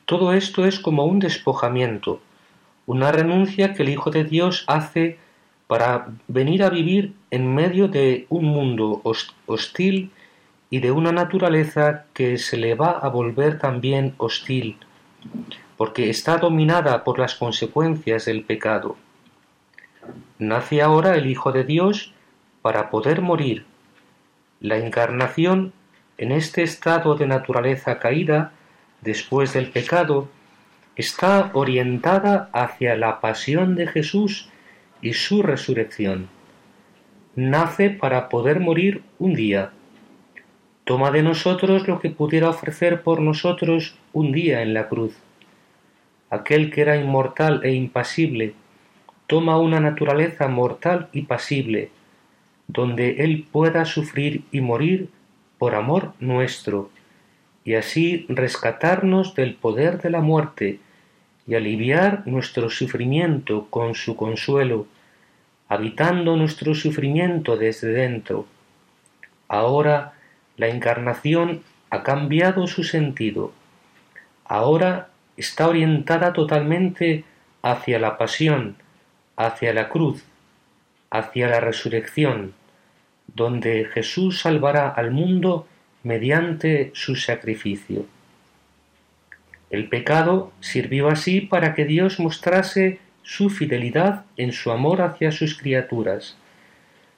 Todo 0.05 0.33
esto 0.33 0.65
es 0.65 0.79
como 0.79 1.05
un 1.05 1.19
despojamiento, 1.19 2.21
una 2.87 3.11
renuncia 3.13 3.75
que 3.75 3.83
el 3.83 3.89
Hijo 3.89 4.11
de 4.11 4.25
Dios 4.25 4.65
hace 4.69 5.19
para 5.67 6.07
venir 6.29 6.63
a 6.63 6.71
vivir 6.71 7.15
en 7.31 7.53
medio 7.53 7.89
de 7.89 8.27
un 8.29 8.45
mundo 8.45 9.03
hostil 9.47 10.13
y 10.71 10.79
de 10.81 10.93
una 10.93 11.13
naturaleza 11.13 12.05
que 12.13 12.39
se 12.39 12.57
le 12.57 12.75
va 12.75 12.91
a 12.91 13.09
volver 13.09 13.59
también 13.59 14.15
hostil, 14.19 14.77
porque 15.77 16.09
está 16.09 16.39
dominada 16.39 17.03
por 17.03 17.19
las 17.19 17.35
consecuencias 17.35 18.27
del 18.27 18.45
pecado. 18.45 18.97
Nace 20.39 20.83
ahora 20.83 21.17
el 21.17 21.27
Hijo 21.27 21.53
de 21.53 21.65
Dios 21.65 22.13
para 22.63 22.91
poder 22.91 23.23
morir. 23.23 23.65
La 24.61 24.77
encarnación 24.79 25.73
en 26.19 26.33
este 26.33 26.63
estado 26.63 27.15
de 27.15 27.27
naturaleza 27.27 27.99
caída, 27.99 28.53
después 29.01 29.53
del 29.53 29.71
pecado, 29.71 30.29
está 30.97 31.51
orientada 31.53 32.49
hacia 32.53 32.97
la 32.97 33.21
pasión 33.21 33.77
de 33.77 33.87
Jesús 33.87 34.49
y 35.03 35.13
su 35.13 35.43
resurrección. 35.43 36.29
Nace 37.35 37.91
para 37.91 38.29
poder 38.29 38.61
morir 38.61 39.03
un 39.19 39.35
día. 39.35 39.71
Toma 40.85 41.11
de 41.11 41.23
nosotros 41.23 41.87
lo 41.87 42.01
que 42.01 42.11
pudiera 42.11 42.49
ofrecer 42.49 43.03
por 43.03 43.21
nosotros 43.21 43.99
un 44.13 44.33
día 44.33 44.63
en 44.63 44.73
la 44.73 44.89
cruz. 44.89 45.15
Aquel 46.31 46.71
que 46.71 46.81
era 46.81 46.97
inmortal 46.97 47.61
e 47.63 47.73
impasible, 47.75 48.55
toma 49.27 49.59
una 49.59 49.81
naturaleza 49.81 50.49
mortal 50.49 51.09
y 51.13 51.23
pasible, 51.23 51.91
donde 52.69 53.25
Él 53.25 53.47
pueda 53.51 53.85
sufrir 53.85 54.45
y 54.53 54.61
morir 54.61 55.09
por 55.59 55.75
amor 55.75 56.13
nuestro, 56.21 56.91
y 57.65 57.75
así 57.75 58.27
rescatarnos 58.29 59.35
del 59.35 59.55
poder 59.55 60.01
de 60.01 60.11
la 60.11 60.21
muerte 60.21 60.79
y 61.47 61.55
aliviar 61.55 62.27
nuestro 62.27 62.71
sufrimiento 62.71 63.67
con 63.71 63.95
su 63.95 64.17
consuelo, 64.17 64.87
habitando 65.69 66.37
nuestro 66.37 66.75
sufrimiento 66.75 67.57
desde 67.57 67.89
dentro. 67.89 68.47
Ahora 69.49 70.13
la 70.57 70.69
encarnación 70.69 71.63
ha 71.91 72.03
cambiado 72.03 72.67
su 72.67 72.85
sentido. 72.85 73.53
Ahora 74.45 75.09
está 75.37 75.69
orientada 75.69 76.33
totalmente 76.33 77.25
hacia 77.63 77.99
la 77.99 78.17
pasión, 78.17 78.77
hacia 79.37 79.73
la 79.73 79.89
cruz, 79.89 80.25
hacia 81.11 81.49
la 81.49 81.61
resurrección, 81.61 82.55
donde 83.27 83.85
Jesús 83.87 84.41
salvará 84.41 84.89
al 84.89 85.11
mundo 85.11 85.67
mediante 86.03 86.91
su 86.95 87.17
sacrificio. 87.17 88.07
El 89.71 89.89
pecado 89.89 90.53
sirvió 90.61 91.09
así 91.09 91.41
para 91.41 91.75
que 91.75 91.85
Dios 91.85 92.21
mostrase 92.21 93.01
su 93.23 93.51
fidelidad 93.51 94.25
en 94.37 94.53
su 94.53 94.71
amor 94.71 95.03
hacia 95.03 95.33
sus 95.33 95.59
criaturas, 95.59 96.37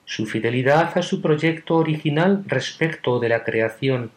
su 0.07 0.25
fidelidad 0.25 0.97
a 0.97 1.03
su 1.03 1.21
proyecto 1.21 1.77
original 1.77 2.43
respecto 2.47 3.21
de 3.21 3.29
la 3.29 3.45
creación. 3.45 4.11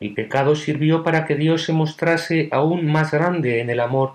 El 0.00 0.14
pecado 0.14 0.56
sirvió 0.56 1.02
para 1.02 1.26
que 1.26 1.34
Dios 1.34 1.64
se 1.64 1.74
mostrase 1.74 2.48
aún 2.50 2.86
más 2.86 3.10
grande 3.10 3.60
en 3.60 3.68
el 3.68 3.80
amor, 3.80 4.14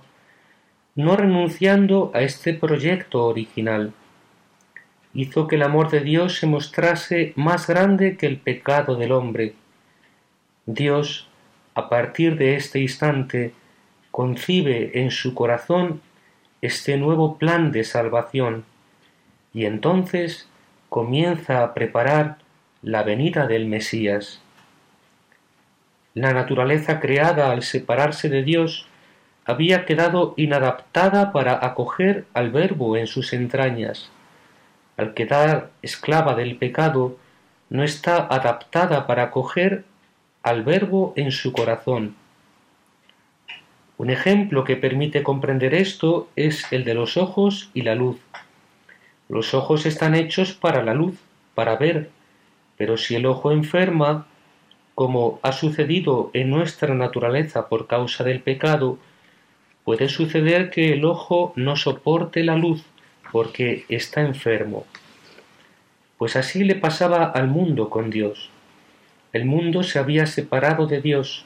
no 0.96 1.16
renunciando 1.16 2.12
a 2.14 2.22
este 2.22 2.54
proyecto 2.54 3.26
original. 3.26 3.94
Hizo 5.14 5.48
que 5.48 5.56
el 5.56 5.64
amor 5.64 5.90
de 5.90 6.02
Dios 6.02 6.38
se 6.38 6.48
mostrase 6.48 7.34
más 7.36 7.68
grande 7.68 8.18
que 8.18 8.28
el 8.28 8.38
pecado 8.38 8.96
del 8.96 9.12
hombre. 9.12 9.56
Dios, 10.66 11.28
a 11.76 11.90
partir 11.90 12.38
de 12.38 12.56
este 12.56 12.80
instante, 12.80 13.54
concibe 14.12 15.00
en 15.02 15.12
su 15.12 15.34
corazón 15.34 16.02
este 16.62 16.98
nuevo 16.98 17.38
plan 17.38 17.72
de 17.72 17.84
salvación 17.84 18.64
y 19.54 19.66
entonces 19.66 20.48
comienza 20.90 21.64
a 21.64 21.74
preparar 21.74 22.38
la 22.84 23.04
venida 23.04 23.48
del 23.48 23.66
Mesías. 23.66 24.42
La 26.14 26.34
naturaleza 26.34 27.00
creada 27.00 27.52
al 27.52 27.64
separarse 27.64 28.30
de 28.30 28.44
Dios 28.44 28.88
había 29.46 29.86
quedado 29.86 30.34
inadaptada 30.38 31.32
para 31.32 31.66
acoger 31.66 32.26
al 32.34 32.52
Verbo 32.52 32.98
en 32.98 33.08
sus 33.08 33.34
entrañas. 33.34 34.10
Al 34.96 35.14
quedar 35.14 35.72
esclava 35.82 36.36
del 36.36 36.58
pecado, 36.58 37.18
no 37.70 37.84
está 37.84 38.18
adaptada 38.28 39.08
para 39.08 39.24
acoger 39.24 39.84
al 40.44 40.64
Verbo 40.64 41.14
en 41.16 41.32
su 41.32 41.52
corazón. 41.52 42.16
Un 43.98 44.10
ejemplo 44.10 44.64
que 44.64 44.76
permite 44.76 45.24
comprender 45.24 45.74
esto 45.74 46.30
es 46.36 46.72
el 46.72 46.84
de 46.84 46.94
los 46.94 47.18
ojos 47.18 47.70
y 47.74 47.82
la 47.82 47.96
luz. 47.96 48.20
Los 49.30 49.54
ojos 49.54 49.86
están 49.86 50.16
hechos 50.16 50.54
para 50.54 50.84
la 50.84 50.94
luz, 50.94 51.16
para 51.56 51.76
ver, 51.76 52.10
pero 52.78 52.98
si 52.98 53.16
el 53.16 53.26
ojo 53.26 53.52
enferma, 53.52 54.28
como 54.96 55.40
ha 55.42 55.52
sucedido 55.52 56.30
en 56.34 56.50
nuestra 56.50 56.94
naturaleza 56.94 57.70
por 57.70 57.88
causa 57.88 58.24
del 58.24 58.42
pecado, 58.42 58.98
puede 59.84 60.10
suceder 60.10 60.70
que 60.70 60.94
el 60.94 61.06
ojo 61.06 61.54
no 61.56 61.76
soporte 61.76 62.44
la 62.44 62.56
luz 62.56 62.84
porque 63.32 63.86
está 63.90 64.22
enfermo. 64.22 64.86
Pues 66.18 66.36
así 66.36 66.64
le 66.64 66.76
pasaba 66.76 67.26
al 67.26 67.48
mundo 67.48 67.90
con 67.90 68.10
Dios. 68.10 68.50
El 69.34 69.46
mundo 69.46 69.84
se 69.84 70.00
había 70.00 70.26
separado 70.28 70.86
de 70.86 71.02
Dios, 71.02 71.46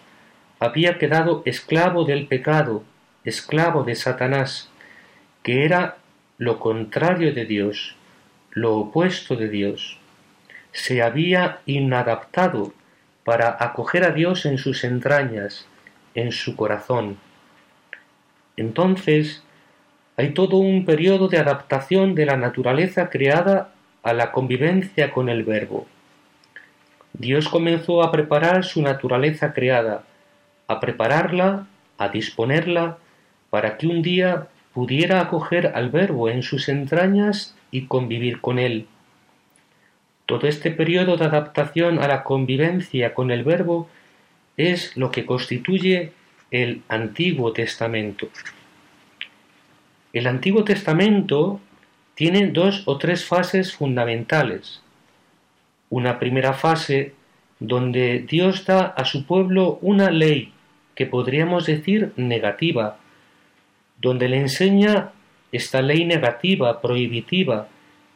había 0.59 0.97
quedado 0.97 1.41
esclavo 1.45 2.03
del 2.03 2.27
pecado, 2.27 2.83
esclavo 3.23 3.83
de 3.83 3.95
Satanás, 3.95 4.69
que 5.41 5.63
era 5.63 5.97
lo 6.37 6.59
contrario 6.59 7.33
de 7.33 7.45
Dios, 7.45 7.95
lo 8.51 8.75
opuesto 8.75 9.35
de 9.35 9.49
Dios. 9.49 9.97
Se 10.71 11.01
había 11.01 11.61
inadaptado 11.65 12.73
para 13.23 13.57
acoger 13.59 14.03
a 14.03 14.11
Dios 14.11 14.45
en 14.45 14.57
sus 14.57 14.83
entrañas, 14.83 15.65
en 16.13 16.31
su 16.31 16.55
corazón. 16.55 17.17
Entonces, 18.57 19.43
hay 20.17 20.31
todo 20.31 20.57
un 20.57 20.83
periodo 20.83 21.27
de 21.27 21.37
adaptación 21.37 22.15
de 22.15 22.25
la 22.25 22.37
naturaleza 22.37 23.09
creada 23.09 23.71
a 24.01 24.13
la 24.13 24.31
convivencia 24.31 25.11
con 25.11 25.29
el 25.29 25.43
Verbo. 25.43 25.85
Dios 27.13 27.49
comenzó 27.49 28.03
a 28.03 28.11
preparar 28.11 28.65
su 28.65 28.81
naturaleza 28.81 29.53
creada, 29.53 30.03
a 30.67 30.79
prepararla, 30.79 31.67
a 31.97 32.09
disponerla, 32.09 32.97
para 33.49 33.77
que 33.77 33.87
un 33.87 34.01
día 34.01 34.47
pudiera 34.73 35.21
acoger 35.21 35.71
al 35.75 35.89
Verbo 35.89 36.29
en 36.29 36.43
sus 36.43 36.67
entrañas 36.67 37.55
y 37.71 37.85
convivir 37.85 38.41
con 38.41 38.59
él. 38.59 38.87
Todo 40.25 40.47
este 40.47 40.71
periodo 40.71 41.15
de 41.15 41.25
adaptación 41.25 41.99
a 41.99 42.07
la 42.07 42.23
convivencia 42.23 43.13
con 43.13 43.31
el 43.31 43.43
Verbo 43.43 43.87
es 44.57 44.97
lo 44.97 45.11
que 45.11 45.25
constituye 45.25 46.11
el 46.51 46.81
Antiguo 46.87 47.51
Testamento. 47.53 48.29
El 50.13 50.27
Antiguo 50.27 50.63
Testamento 50.63 51.59
tiene 52.15 52.47
dos 52.47 52.83
o 52.85 52.97
tres 52.97 53.25
fases 53.25 53.73
fundamentales. 53.75 54.81
Una 55.89 56.19
primera 56.19 56.53
fase 56.53 57.13
donde 57.59 58.19
Dios 58.19 58.65
da 58.65 58.85
a 58.85 59.05
su 59.05 59.25
pueblo 59.25 59.79
una 59.81 60.09
ley 60.09 60.53
que 60.95 61.05
podríamos 61.05 61.65
decir 61.65 62.13
negativa, 62.15 62.97
donde 63.99 64.29
le 64.29 64.37
enseña 64.37 65.11
esta 65.51 65.81
ley 65.81 66.05
negativa, 66.05 66.81
prohibitiva, 66.81 67.67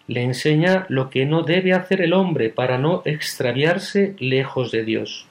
le 0.08 0.24
enseña 0.24 0.86
lo 0.90 1.10
que 1.10 1.26
no 1.26 1.44
debe 1.44 1.74
hacer 1.74 2.02
el 2.02 2.14
hombre 2.14 2.50
para 2.50 2.78
no 2.78 3.02
extraviarse 3.06 4.16
lejos 4.20 4.72
de 4.72 4.84
Dios. 4.84 5.28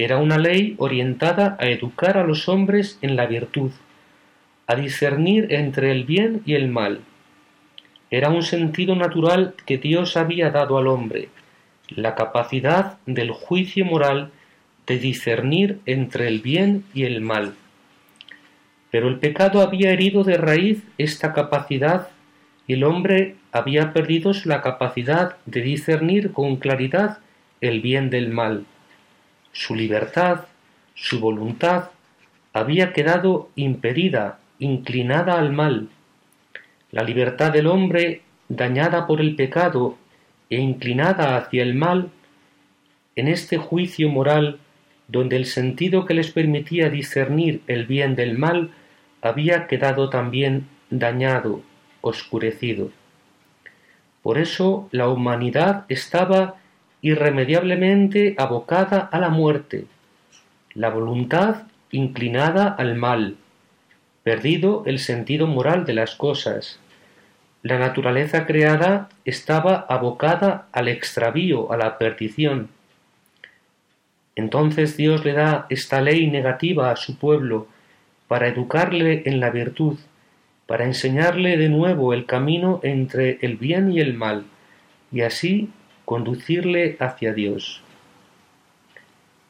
Era 0.00 0.16
una 0.16 0.38
ley 0.38 0.76
orientada 0.78 1.58
a 1.60 1.66
educar 1.66 2.16
a 2.16 2.24
los 2.24 2.48
hombres 2.48 2.98
en 3.02 3.16
la 3.16 3.26
virtud, 3.26 3.70
a 4.66 4.74
discernir 4.74 5.48
entre 5.52 5.92
el 5.92 6.04
bien 6.04 6.40
y 6.46 6.54
el 6.54 6.68
mal. 6.68 7.02
Era 8.10 8.30
un 8.30 8.42
sentido 8.42 8.96
natural 8.96 9.52
que 9.66 9.76
Dios 9.76 10.16
había 10.16 10.48
dado 10.48 10.78
al 10.78 10.86
hombre, 10.86 11.28
la 11.90 12.14
capacidad 12.14 12.96
del 13.04 13.30
juicio 13.30 13.84
moral 13.84 14.30
de 14.86 14.98
discernir 14.98 15.80
entre 15.84 16.28
el 16.28 16.40
bien 16.40 16.82
y 16.94 17.04
el 17.04 17.20
mal. 17.20 17.52
Pero 18.90 19.06
el 19.06 19.18
pecado 19.18 19.60
había 19.60 19.92
herido 19.92 20.24
de 20.24 20.38
raíz 20.38 20.82
esta 20.96 21.34
capacidad 21.34 22.08
y 22.66 22.72
el 22.72 22.84
hombre 22.84 23.36
había 23.52 23.92
perdido 23.92 24.32
la 24.46 24.62
capacidad 24.62 25.36
de 25.44 25.60
discernir 25.60 26.32
con 26.32 26.56
claridad 26.56 27.18
el 27.60 27.82
bien 27.82 28.08
del 28.08 28.30
mal 28.30 28.64
su 29.52 29.74
libertad, 29.74 30.46
su 30.94 31.20
voluntad, 31.20 31.90
había 32.52 32.92
quedado 32.92 33.50
impedida, 33.56 34.38
inclinada 34.58 35.38
al 35.38 35.52
mal. 35.52 35.88
La 36.90 37.02
libertad 37.02 37.52
del 37.52 37.66
hombre, 37.66 38.22
dañada 38.48 39.06
por 39.06 39.20
el 39.20 39.36
pecado 39.36 39.96
e 40.50 40.56
inclinada 40.56 41.36
hacia 41.36 41.62
el 41.62 41.74
mal, 41.74 42.10
en 43.16 43.28
este 43.28 43.56
juicio 43.56 44.08
moral, 44.08 44.58
donde 45.08 45.36
el 45.36 45.46
sentido 45.46 46.04
que 46.06 46.14
les 46.14 46.30
permitía 46.30 46.88
discernir 46.90 47.62
el 47.66 47.86
bien 47.86 48.14
del 48.14 48.38
mal 48.38 48.70
había 49.22 49.66
quedado 49.66 50.08
también 50.08 50.68
dañado, 50.90 51.62
oscurecido. 52.00 52.90
Por 54.22 54.38
eso 54.38 54.88
la 54.92 55.08
humanidad 55.08 55.84
estaba 55.88 56.56
irremediablemente 57.02 58.34
abocada 58.38 58.98
a 59.00 59.18
la 59.18 59.28
muerte, 59.28 59.86
la 60.74 60.90
voluntad 60.90 61.62
inclinada 61.90 62.68
al 62.68 62.94
mal, 62.94 63.36
perdido 64.22 64.82
el 64.86 64.98
sentido 64.98 65.46
moral 65.46 65.84
de 65.84 65.94
las 65.94 66.14
cosas. 66.14 66.78
La 67.62 67.78
naturaleza 67.78 68.46
creada 68.46 69.08
estaba 69.24 69.86
abocada 69.88 70.66
al 70.72 70.88
extravío, 70.88 71.72
a 71.72 71.76
la 71.76 71.98
perdición. 71.98 72.68
Entonces 74.36 74.96
Dios 74.96 75.24
le 75.24 75.32
da 75.32 75.66
esta 75.68 76.00
ley 76.00 76.30
negativa 76.30 76.90
a 76.90 76.96
su 76.96 77.18
pueblo 77.18 77.66
para 78.28 78.48
educarle 78.48 79.22
en 79.26 79.40
la 79.40 79.50
virtud, 79.50 79.98
para 80.66 80.84
enseñarle 80.84 81.56
de 81.56 81.68
nuevo 81.68 82.14
el 82.14 82.26
camino 82.26 82.80
entre 82.82 83.38
el 83.42 83.56
bien 83.56 83.90
y 83.90 84.00
el 84.00 84.14
mal, 84.14 84.44
y 85.10 85.22
así 85.22 85.70
conducirle 86.10 86.96
hacia 86.98 87.32
Dios. 87.32 87.82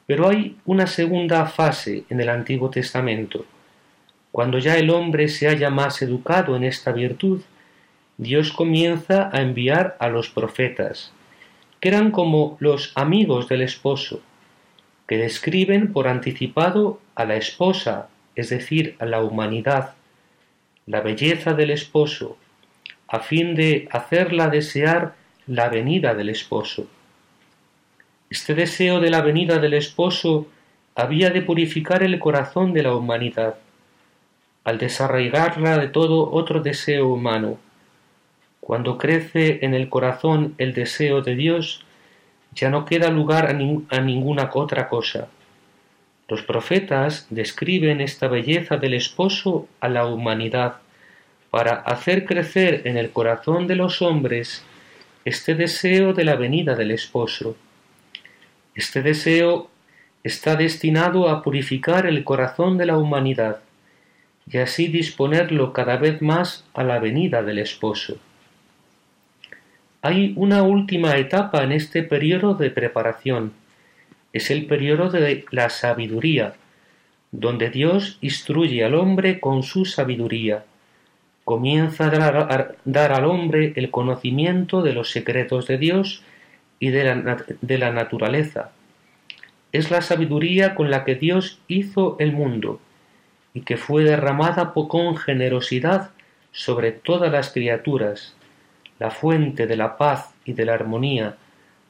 Pero 0.05 0.29
hay 0.29 0.57
una 0.63 0.85
segunda 0.85 1.47
fase 1.47 2.03
en 2.07 2.21
el 2.21 2.29
Antiguo 2.29 2.69
Testamento. 2.69 3.47
Cuando 4.31 4.59
ya 4.59 4.77
el 4.77 4.91
hombre 4.91 5.27
se 5.27 5.47
haya 5.47 5.71
más 5.71 6.03
educado 6.03 6.55
en 6.55 6.63
esta 6.63 6.91
virtud, 6.91 7.41
Dios 8.19 8.51
comienza 8.51 9.31
a 9.33 9.41
enviar 9.41 9.97
a 9.99 10.09
los 10.09 10.29
profetas, 10.29 11.11
que 11.79 11.89
eran 11.89 12.11
como 12.11 12.57
los 12.59 12.91
amigos 12.93 13.47
del 13.47 13.63
esposo, 13.63 14.21
que 15.07 15.17
describen 15.17 15.91
por 15.91 16.07
anticipado 16.07 16.99
a 17.15 17.25
la 17.25 17.37
esposa, 17.37 18.09
es 18.35 18.51
decir, 18.51 18.97
a 18.99 19.07
la 19.07 19.23
humanidad, 19.23 19.95
la 20.85 21.01
belleza 21.01 21.55
del 21.55 21.71
esposo, 21.71 22.37
a 23.07 23.19
fin 23.21 23.55
de 23.55 23.89
hacerla 23.91 24.47
desear 24.47 25.19
la 25.51 25.67
venida 25.67 26.15
del 26.15 26.29
esposo. 26.29 26.87
Este 28.29 28.55
deseo 28.55 29.01
de 29.01 29.09
la 29.09 29.21
venida 29.21 29.59
del 29.59 29.73
esposo 29.73 30.47
había 30.95 31.29
de 31.29 31.41
purificar 31.41 32.03
el 32.03 32.17
corazón 32.19 32.71
de 32.71 32.83
la 32.83 32.95
humanidad, 32.95 33.55
al 34.63 34.77
desarraigarla 34.77 35.77
de 35.77 35.89
todo 35.89 36.31
otro 36.31 36.61
deseo 36.61 37.09
humano. 37.09 37.57
Cuando 38.61 38.97
crece 38.97 39.59
en 39.65 39.73
el 39.73 39.89
corazón 39.89 40.55
el 40.57 40.73
deseo 40.73 41.21
de 41.21 41.35
Dios, 41.35 41.83
ya 42.55 42.69
no 42.69 42.85
queda 42.85 43.09
lugar 43.09 43.47
a, 43.47 43.99
ninguna 43.99 44.49
otra 44.53 44.87
cosa. 44.87 45.27
Los 46.29 46.43
profetas 46.43 47.27
describen 47.29 47.99
esta 47.99 48.29
belleza 48.29 48.77
del 48.77 48.93
esposo 48.93 49.67
a 49.81 49.89
la 49.89 50.05
humanidad 50.05 50.75
para 51.49 51.73
hacer 51.73 52.23
crecer 52.23 52.83
en 52.85 52.95
el 52.95 53.11
corazón 53.11 53.67
de 53.67 53.75
los 53.75 54.01
hombres 54.01 54.63
este 55.23 55.55
deseo 55.55 56.13
de 56.13 56.23
la 56.23 56.35
venida 56.35 56.75
del 56.75 56.91
esposo. 56.91 57.55
Este 58.73 59.01
deseo 59.01 59.69
está 60.23 60.55
destinado 60.55 61.29
a 61.29 61.43
purificar 61.43 62.05
el 62.05 62.23
corazón 62.23 62.77
de 62.77 62.85
la 62.85 62.97
humanidad 62.97 63.59
y 64.49 64.57
así 64.57 64.87
disponerlo 64.87 65.73
cada 65.73 65.97
vez 65.97 66.21
más 66.21 66.65
a 66.73 66.83
la 66.83 66.99
venida 66.99 67.43
del 67.43 67.59
esposo. 67.59 68.17
Hay 70.01 70.33
una 70.35 70.63
última 70.63 71.15
etapa 71.17 71.63
en 71.63 71.71
este 71.71 72.01
periodo 72.01 72.55
de 72.55 72.71
preparación. 72.71 73.53
Es 74.33 74.49
el 74.49 74.65
periodo 74.65 75.09
de 75.09 75.45
la 75.51 75.69
sabiduría, 75.69 76.55
donde 77.31 77.69
Dios 77.69 78.17
instruye 78.21 78.83
al 78.83 78.95
hombre 78.95 79.39
con 79.39 79.61
su 79.61 79.85
sabiduría. 79.85 80.65
Comienza 81.51 82.05
a 82.05 82.75
dar, 82.85 83.11
al 83.11 83.25
hombre 83.25 83.73
el 83.75 83.91
conocimiento 83.91 84.81
de 84.81 84.93
los 84.93 85.11
secretos 85.11 85.67
de 85.67 85.77
Dios 85.77 86.23
y 86.79 86.91
de 86.91 87.03
la, 87.03 87.43
de 87.59 87.77
la 87.77 87.91
naturaleza. 87.91 88.71
Es 89.73 89.91
la 89.91 90.01
sabiduría 90.01 90.75
con 90.75 90.89
la 90.89 91.03
que 91.03 91.15
Dios 91.15 91.59
hizo 91.67 92.15
el 92.19 92.31
mundo 92.31 92.79
y 93.53 93.63
que 93.63 93.75
fue 93.75 94.05
derramada 94.05 94.71
con 94.73 95.17
generosidad 95.17 96.11
sobre 96.53 96.93
todas 96.93 97.29
las 97.29 97.51
criaturas 97.51 98.33
la 98.97 99.11
fuente 99.11 99.67
de 99.67 99.75
la 99.75 99.97
paz 99.97 100.33
y 100.45 100.53
de 100.53 100.63
la 100.63 100.75
armonía 100.75 101.35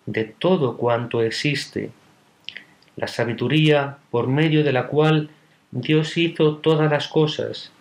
de 0.07 0.23
todo 0.23 0.75
cuanto 0.75 1.21
existe, 1.21 1.91
la 2.95 3.07
sabiduría 3.07 3.97
por 4.09 4.27
medio 4.27 4.63
de 4.63 4.73
la 4.73 4.87
cual 4.87 5.29
Dios 5.69 6.17
hizo 6.17 6.55
todas 6.55 6.89
las 6.89 7.07
cosas, 7.07 7.71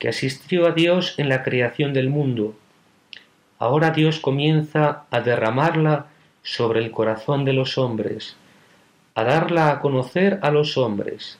que 0.00 0.08
asistió 0.08 0.66
a 0.66 0.72
Dios 0.72 1.14
en 1.18 1.28
la 1.28 1.44
creación 1.44 1.92
del 1.92 2.08
mundo. 2.08 2.56
Ahora 3.58 3.90
Dios 3.90 4.18
comienza 4.18 5.04
a 5.10 5.20
derramarla 5.20 6.06
sobre 6.42 6.80
el 6.80 6.90
corazón 6.90 7.44
de 7.44 7.52
los 7.52 7.76
hombres, 7.76 8.34
a 9.14 9.24
darla 9.24 9.70
a 9.70 9.80
conocer 9.80 10.40
a 10.42 10.50
los 10.50 10.78
hombres. 10.78 11.38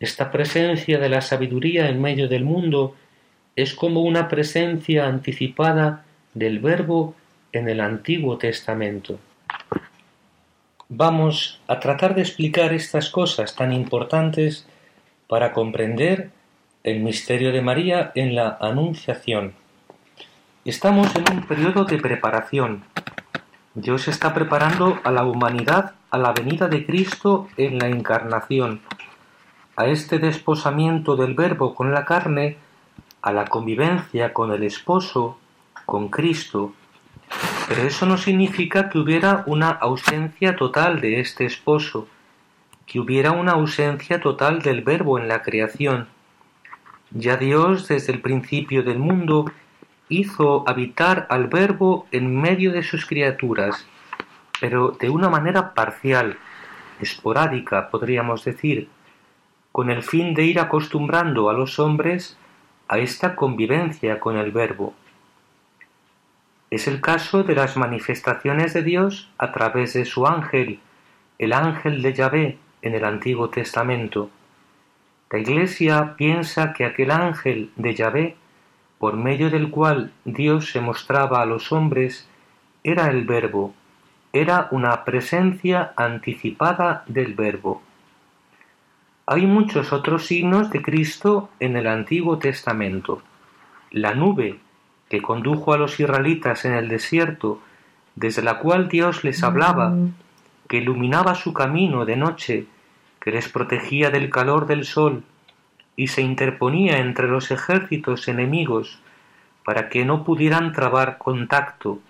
Esta 0.00 0.32
presencia 0.32 0.98
de 0.98 1.10
la 1.10 1.20
sabiduría 1.20 1.90
en 1.90 2.00
medio 2.00 2.28
del 2.28 2.44
mundo 2.44 2.96
es 3.54 3.74
como 3.74 4.00
una 4.00 4.28
presencia 4.28 5.06
anticipada 5.06 6.04
del 6.32 6.60
Verbo 6.60 7.14
en 7.52 7.68
el 7.68 7.80
Antiguo 7.80 8.38
Testamento. 8.38 9.18
Vamos 10.88 11.60
a 11.66 11.78
tratar 11.78 12.14
de 12.14 12.22
explicar 12.22 12.72
estas 12.72 13.10
cosas 13.10 13.54
tan 13.54 13.74
importantes 13.74 14.66
para 15.28 15.52
comprender 15.52 16.30
el 16.82 17.00
misterio 17.00 17.52
de 17.52 17.60
María 17.60 18.10
en 18.14 18.34
la 18.34 18.56
Anunciación. 18.58 19.52
Estamos 20.64 21.14
en 21.14 21.30
un 21.30 21.46
periodo 21.46 21.84
de 21.84 21.98
preparación. 21.98 22.84
Dios 23.74 24.08
está 24.08 24.32
preparando 24.32 24.98
a 25.04 25.10
la 25.10 25.24
humanidad 25.24 25.92
a 26.10 26.16
la 26.16 26.32
venida 26.32 26.68
de 26.68 26.86
Cristo 26.86 27.48
en 27.58 27.78
la 27.78 27.88
encarnación, 27.88 28.80
a 29.76 29.86
este 29.88 30.18
desposamiento 30.18 31.16
del 31.16 31.34
Verbo 31.34 31.74
con 31.74 31.92
la 31.92 32.06
carne, 32.06 32.56
a 33.20 33.30
la 33.30 33.44
convivencia 33.44 34.32
con 34.32 34.50
el 34.50 34.62
esposo 34.62 35.38
con 35.84 36.08
Cristo, 36.08 36.72
pero 37.68 37.82
eso 37.82 38.06
no 38.06 38.16
significa 38.16 38.88
que 38.88 38.98
hubiera 38.98 39.44
una 39.46 39.68
ausencia 39.68 40.56
total 40.56 41.00
de 41.02 41.20
este 41.20 41.44
esposo, 41.44 42.08
que 42.86 42.98
hubiera 42.98 43.32
una 43.32 43.52
ausencia 43.52 44.20
total 44.20 44.62
del 44.62 44.80
verbo 44.80 45.18
en 45.18 45.28
la 45.28 45.42
creación. 45.42 46.08
Ya 47.12 47.36
Dios 47.36 47.88
desde 47.88 48.12
el 48.12 48.20
principio 48.20 48.84
del 48.84 48.98
mundo 48.98 49.50
hizo 50.08 50.68
habitar 50.68 51.26
al 51.28 51.48
verbo 51.48 52.06
en 52.12 52.40
medio 52.40 52.72
de 52.72 52.84
sus 52.84 53.04
criaturas, 53.04 53.84
pero 54.60 54.96
de 55.00 55.10
una 55.10 55.28
manera 55.28 55.74
parcial, 55.74 56.38
esporádica, 57.00 57.90
podríamos 57.90 58.44
decir, 58.44 58.88
con 59.72 59.90
el 59.90 60.02
fin 60.02 60.34
de 60.34 60.44
ir 60.44 60.60
acostumbrando 60.60 61.50
a 61.50 61.52
los 61.52 61.78
hombres 61.78 62.36
a 62.88 62.98
esta 62.98 63.34
convivencia 63.34 64.20
con 64.20 64.36
el 64.36 64.52
verbo. 64.52 64.94
Es 66.70 66.86
el 66.86 67.00
caso 67.00 67.42
de 67.42 67.56
las 67.56 67.76
manifestaciones 67.76 68.72
de 68.72 68.82
Dios 68.82 69.30
a 69.38 69.50
través 69.50 69.94
de 69.94 70.04
su 70.04 70.26
ángel, 70.26 70.78
el 71.38 71.52
ángel 71.52 72.02
de 72.02 72.14
Yahvé 72.14 72.58
en 72.82 72.94
el 72.94 73.04
Antiguo 73.04 73.50
Testamento. 73.50 74.30
La 75.30 75.38
Iglesia 75.38 76.16
piensa 76.16 76.72
que 76.72 76.84
aquel 76.84 77.12
ángel 77.12 77.70
de 77.76 77.94
Yahvé, 77.94 78.36
por 78.98 79.16
medio 79.16 79.48
del 79.48 79.70
cual 79.70 80.12
Dios 80.24 80.72
se 80.72 80.80
mostraba 80.80 81.40
a 81.40 81.46
los 81.46 81.70
hombres, 81.70 82.28
era 82.82 83.08
el 83.08 83.24
Verbo, 83.24 83.72
era 84.32 84.66
una 84.72 85.04
presencia 85.04 85.92
anticipada 85.96 87.04
del 87.06 87.34
Verbo. 87.34 87.80
Hay 89.26 89.46
muchos 89.46 89.92
otros 89.92 90.26
signos 90.26 90.70
de 90.70 90.82
Cristo 90.82 91.50
en 91.60 91.76
el 91.76 91.86
Antiguo 91.86 92.38
Testamento. 92.38 93.22
La 93.92 94.14
nube 94.14 94.58
que 95.08 95.22
condujo 95.22 95.72
a 95.72 95.78
los 95.78 96.00
israelitas 96.00 96.64
en 96.64 96.74
el 96.74 96.88
desierto, 96.88 97.60
desde 98.16 98.42
la 98.42 98.58
cual 98.58 98.88
Dios 98.88 99.22
les 99.22 99.44
hablaba, 99.44 99.90
mm. 99.90 100.14
que 100.68 100.78
iluminaba 100.78 101.36
su 101.36 101.52
camino 101.52 102.04
de 102.04 102.16
noche, 102.16 102.66
que 103.20 103.30
les 103.30 103.48
protegía 103.48 104.10
del 104.10 104.30
calor 104.30 104.66
del 104.66 104.84
sol, 104.84 105.24
y 105.96 106.08
se 106.08 106.22
interponía 106.22 106.98
entre 106.98 107.28
los 107.28 107.50
ejércitos 107.50 108.28
enemigos, 108.28 109.00
para 109.64 109.88
que 109.88 110.04
no 110.04 110.24
pudieran 110.24 110.72
trabar 110.72 111.18
contacto, 111.18 112.00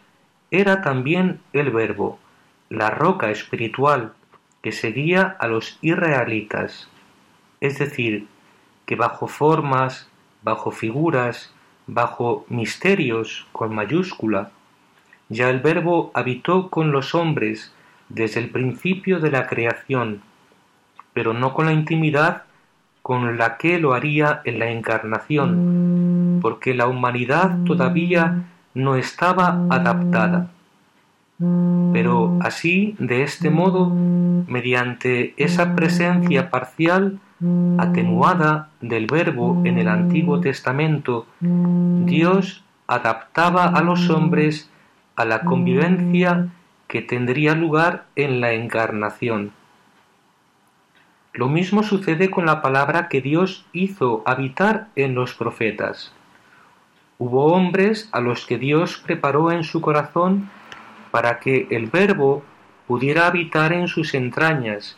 era 0.51 0.83
también 0.83 1.41
el 1.53 1.71
Verbo, 1.71 2.19
la 2.69 2.91
roca 2.91 3.31
espiritual 3.31 4.13
que 4.63 4.73
seguía 4.73 5.37
a 5.39 5.49
los 5.49 5.79
israelitas, 5.83 6.89
es 7.61 7.79
decir, 7.79 8.29
que 8.87 8.97
bajo 8.97 9.27
formas, 9.27 10.09
bajo 10.43 10.71
figuras, 10.71 11.53
bajo 11.87 12.45
misterios 12.49 13.47
con 13.53 13.75
mayúscula, 13.75 14.51
ya 15.29 15.49
el 15.49 15.61
Verbo 15.61 16.11
habitó 16.15 16.71
con 16.71 16.93
los 16.93 17.15
hombres 17.15 17.73
desde 18.09 18.41
el 18.41 18.51
principio 18.51 19.21
de 19.21 19.31
la 19.31 19.47
creación, 19.47 20.23
pero 21.13 21.33
no 21.33 21.55
con 21.55 21.67
la 21.67 21.73
intimidad 21.73 22.43
con 23.03 23.39
la 23.39 23.57
que 23.57 23.79
lo 23.79 23.95
haría 23.95 24.41
en 24.45 24.59
la 24.59 24.71
encarnación, 24.71 26.39
porque 26.43 26.75
la 26.75 26.87
humanidad 26.87 27.57
todavía 27.65 28.45
no 28.75 28.97
estaba 28.97 29.67
adaptada. 29.71 30.51
Pero 31.93 32.39
así, 32.43 32.95
de 32.99 33.23
este 33.23 33.49
modo, 33.49 33.89
mediante 33.89 35.35
esa 35.39 35.75
presencia 35.75 36.51
parcial, 36.51 37.19
atenuada 37.79 38.69
del 38.83 39.07
verbo 39.07 39.63
en 39.65 39.79
el 39.79 39.89
Antiguo 39.89 40.41
Testamento, 40.41 41.27
Dios 41.41 42.63
adaptaba 42.87 43.65
a 43.65 43.83
los 43.83 44.11
hombres 44.11 44.71
a 45.17 45.25
la 45.25 45.41
convivencia 45.41 46.49
que 46.87 47.01
tendría 47.01 47.55
lugar 47.55 48.05
en 48.17 48.41
la 48.41 48.53
encarnación. 48.53 49.53
Lo 51.33 51.49
mismo 51.49 51.85
sucede 51.85 52.29
con 52.29 52.45
la 52.45 52.61
palabra 52.61 53.09
que 53.09 53.21
Dios 53.21 53.65
hizo 53.73 54.25
habitar 54.27 54.89
en 54.97 55.15
los 55.15 55.35
profetas. 55.35 56.13
Hubo 57.19 57.53
hombres 57.53 58.09
a 58.13 58.21
los 58.21 58.47
que 58.47 58.59
Dios 58.59 58.97
preparó 58.99 59.53
en 59.53 59.63
su 59.63 59.81
corazón 59.81 60.51
para 61.13 61.39
que 61.39 61.69
el 61.71 61.87
verbo 61.87 62.43
pudiera 62.89 63.29
habitar 63.29 63.73
en 63.73 63.87
sus 63.87 64.15
entrañas 64.15 64.97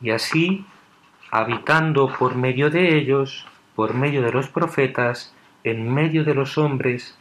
y 0.00 0.10
así 0.10 0.66
habitando 1.30 2.12
por 2.18 2.34
medio 2.34 2.70
de 2.70 2.96
ellos, 2.96 3.46
por 3.76 3.94
medio 3.94 4.22
de 4.22 4.32
los 4.32 4.48
profetas, 4.48 5.32
en 5.62 5.92
medio 5.92 6.24
de 6.24 6.34
los 6.34 6.58
hombres, 6.58 7.16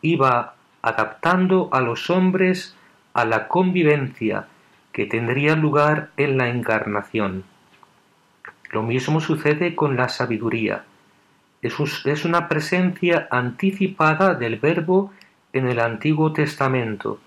iba 0.00 0.54
adaptando 0.82 1.70
a 1.72 1.80
los 1.80 2.10
hombres 2.10 2.76
a 3.14 3.24
la 3.24 3.48
convivencia 3.48 4.46
que 4.92 5.06
tendría 5.06 5.56
lugar 5.56 6.10
en 6.16 6.38
la 6.38 6.48
encarnación. 6.48 7.55
Lo 8.76 8.82
mismo 8.82 9.22
sucede 9.22 9.74
con 9.74 9.96
la 9.96 10.10
sabiduría. 10.10 10.84
Es 11.62 12.24
una 12.26 12.46
presencia 12.46 13.26
anticipada 13.30 14.34
del 14.34 14.58
Verbo 14.58 15.14
en 15.54 15.66
el 15.66 15.80
Antiguo 15.80 16.34
Testamento, 16.34 17.18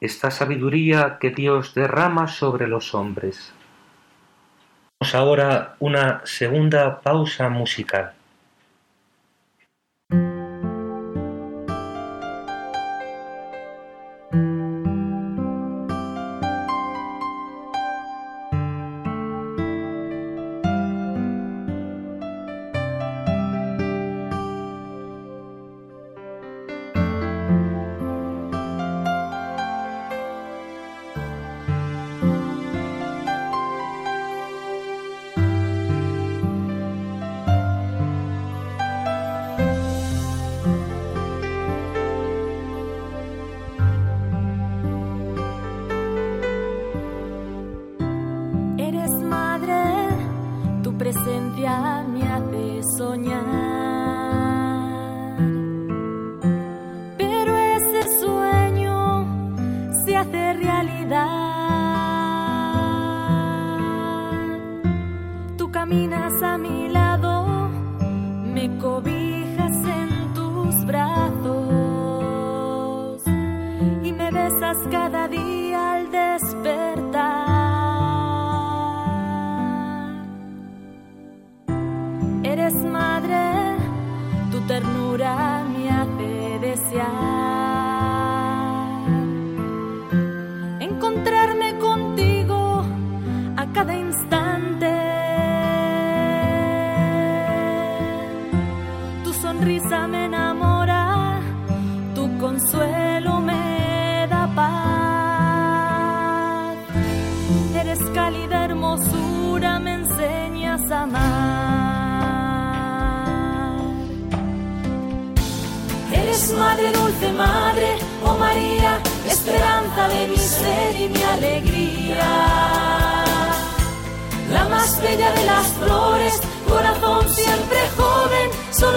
esta 0.00 0.30
sabiduría 0.30 1.18
que 1.20 1.32
Dios 1.32 1.74
derrama 1.74 2.28
sobre 2.28 2.66
los 2.66 2.94
hombres. 2.94 3.52
Vamos 4.98 5.14
ahora 5.14 5.76
una 5.80 6.22
segunda 6.24 6.98
pausa 7.02 7.50
musical. 7.50 8.14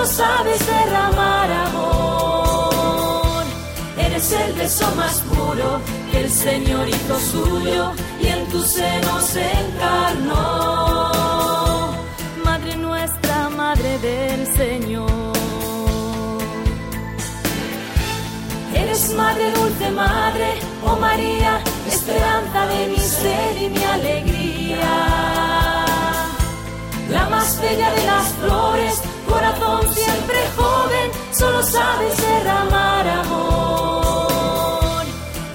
Sabes 0.08 0.66
derramar 0.66 1.52
amor. 1.52 3.44
Eres 3.98 4.32
el 4.32 4.54
beso 4.54 4.90
más 4.96 5.20
puro 5.22 5.82
que 6.12 6.22
el 6.22 6.32
Señor 6.32 6.88
hizo 6.88 7.20
suyo 7.20 7.92
y 8.22 8.28
en 8.28 8.48
tu 8.48 8.62
seno 8.62 9.20
se 9.22 9.52
encarnó. 9.52 11.12
Madre 12.44 12.78
nuestra, 12.78 13.50
Madre 13.50 14.00
del 14.00 14.48
Señor. 14.56 15.38
Eres 18.74 19.14
madre, 19.16 19.52
dulce 19.52 19.92
madre, 19.92 20.60
oh 20.86 20.96
María, 20.98 21.60
esperanza 21.88 22.66
de 22.68 22.88
mi 22.88 22.98
ser 23.00 23.62
y 23.62 23.70
mi 23.70 23.84
alegría. 23.84 24.88
La 27.10 27.28
más 27.30 27.60
bella 27.62 27.92
de 27.92 28.06
las 28.06 28.28
flores, 28.34 29.02
corazón 29.28 29.94
siempre 29.94 30.38
joven, 30.56 31.12
solo 31.32 31.62
sabes 31.64 32.18
derramar 32.18 33.08
amor. 33.08 35.04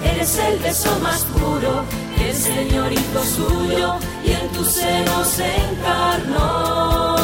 Eres 0.03 0.37
el 0.37 0.59
beso 0.59 0.97
más 1.01 1.25
puro 1.25 1.83
el 2.33 2.35
Señor 2.35 2.91
hizo 2.91 3.23
suyo 3.23 3.95
y 4.23 4.31
en 4.31 4.47
tu 4.49 4.65
seno 4.65 5.23
se 5.25 5.45
encarnó. 5.71 7.15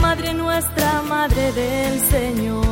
Madre 0.00 0.32
nuestra, 0.34 1.02
Madre 1.02 1.52
del 1.52 2.00
Señor. 2.08 2.63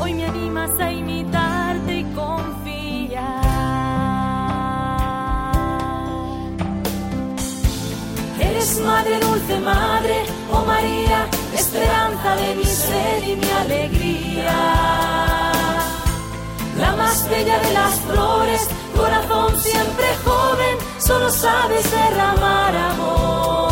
Hoy 0.00 0.14
me 0.14 0.24
animas 0.24 0.70
a 0.80 0.90
imitarte 0.90 1.92
y 2.00 2.04
confiar. 2.20 3.42
Eres 8.40 8.80
madre, 8.80 9.20
dulce 9.20 9.60
madre, 9.60 10.16
oh 10.52 10.64
María, 10.64 11.26
esperanza 11.54 12.36
de 12.42 12.54
mi 12.56 12.64
ser 12.64 13.28
y 13.28 13.36
mi 13.36 13.50
alegría. 13.64 14.60
La 16.78 16.96
más 16.96 17.28
bella 17.30 17.58
de 17.66 17.72
las 17.72 17.94
flores, 18.08 18.68
corazón 18.96 19.60
siempre 19.60 20.06
joven, 20.24 20.74
solo 20.98 21.30
sabes 21.30 21.84
derramar 21.90 22.76
amor 22.76 23.71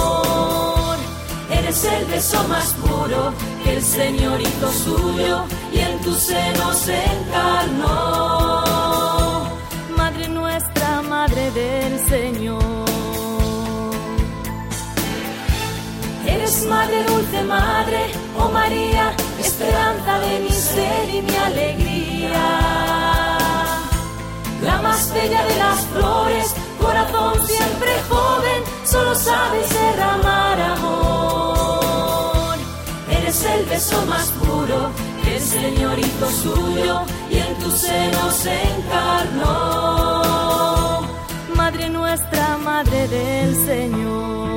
es 1.70 1.84
el 1.84 2.04
beso 2.06 2.42
más 2.48 2.74
puro 2.74 3.32
que 3.62 3.74
el 3.74 3.82
Señor 3.82 4.40
hizo 4.40 4.72
suyo 4.72 5.44
y 5.72 5.78
en 5.78 6.00
tu 6.00 6.12
seno 6.14 6.72
se 6.72 6.96
encarnó. 7.16 8.64
Madre 9.96 10.28
nuestra, 10.28 11.00
Madre 11.02 11.50
del 11.52 12.00
Señor. 12.08 12.86
Eres 16.26 16.66
Madre 16.66 17.04
dulce, 17.04 17.42
Madre, 17.44 18.00
oh 18.36 18.48
María, 18.48 19.14
esperanza 19.38 20.18
de 20.18 20.40
mi 20.40 20.50
ser 20.50 21.08
y 21.08 21.22
mi 21.22 21.36
alegría. 21.36 22.48
La 24.64 24.82
más 24.82 25.14
bella 25.14 25.44
de 25.44 25.56
las 25.56 25.78
flores, 25.92 26.52
corazón 26.80 27.46
siempre 27.46 27.92
joven, 28.08 28.64
solo 28.84 29.14
sabes 29.14 29.70
derramar 29.70 30.60
amor 30.60 31.59
es 33.30 33.44
el 33.44 33.64
beso 33.66 34.04
más 34.06 34.32
puro 34.32 34.90
el 35.24 35.40
señorito 35.40 36.26
suyo 36.42 37.02
y 37.30 37.38
en 37.38 37.54
tu 37.60 37.70
seno 37.70 38.30
se 38.32 38.52
encarnó. 38.76 40.22
Madre 41.54 41.88
nuestra, 41.90 42.58
Madre 42.58 43.06
del 43.06 43.54
Señor. 43.54 44.50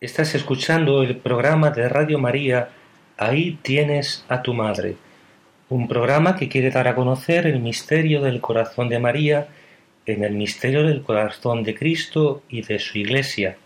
Estás 0.00 0.34
escuchando 0.34 1.02
el 1.02 1.16
programa 1.16 1.70
de 1.70 1.88
Radio 1.88 2.18
María 2.18 2.68
Ahí 3.16 3.58
tienes 3.62 4.24
a 4.28 4.42
tu 4.42 4.54
madre, 4.54 4.96
un 5.68 5.88
programa 5.88 6.36
que 6.36 6.48
quiere 6.48 6.70
dar 6.70 6.88
a 6.88 6.94
conocer 6.94 7.46
el 7.46 7.60
misterio 7.60 8.20
del 8.22 8.40
corazón 8.40 8.88
de 8.88 8.98
María 8.98 9.48
en 10.06 10.24
el 10.24 10.34
misterio 10.34 10.82
del 10.82 11.02
corazón 11.02 11.62
de 11.62 11.74
Cristo 11.74 12.42
y 12.48 12.62
de 12.62 12.78
su 12.78 12.98
Iglesia. 12.98 13.56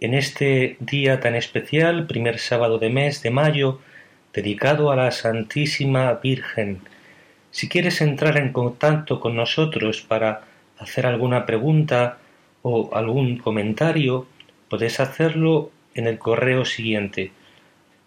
En 0.00 0.14
este 0.14 0.76
día 0.80 1.20
tan 1.20 1.34
especial, 1.34 2.06
primer 2.06 2.38
sábado 2.38 2.78
de 2.78 2.90
mes 2.90 3.22
de 3.22 3.30
mayo, 3.30 3.80
dedicado 4.32 4.90
a 4.90 4.96
la 4.96 5.10
Santísima 5.10 6.12
Virgen, 6.14 6.80
si 7.50 7.68
quieres 7.68 8.00
entrar 8.00 8.36
en 8.36 8.52
contacto 8.52 9.18
con 9.18 9.34
nosotros 9.34 10.02
para 10.02 10.42
hacer 10.78 11.06
alguna 11.06 11.46
pregunta 11.46 12.18
o 12.62 12.94
algún 12.94 13.38
comentario, 13.38 14.26
Puedes 14.68 14.98
hacerlo 14.98 15.70
en 15.94 16.08
el 16.08 16.18
correo 16.18 16.64
siguiente. 16.64 17.30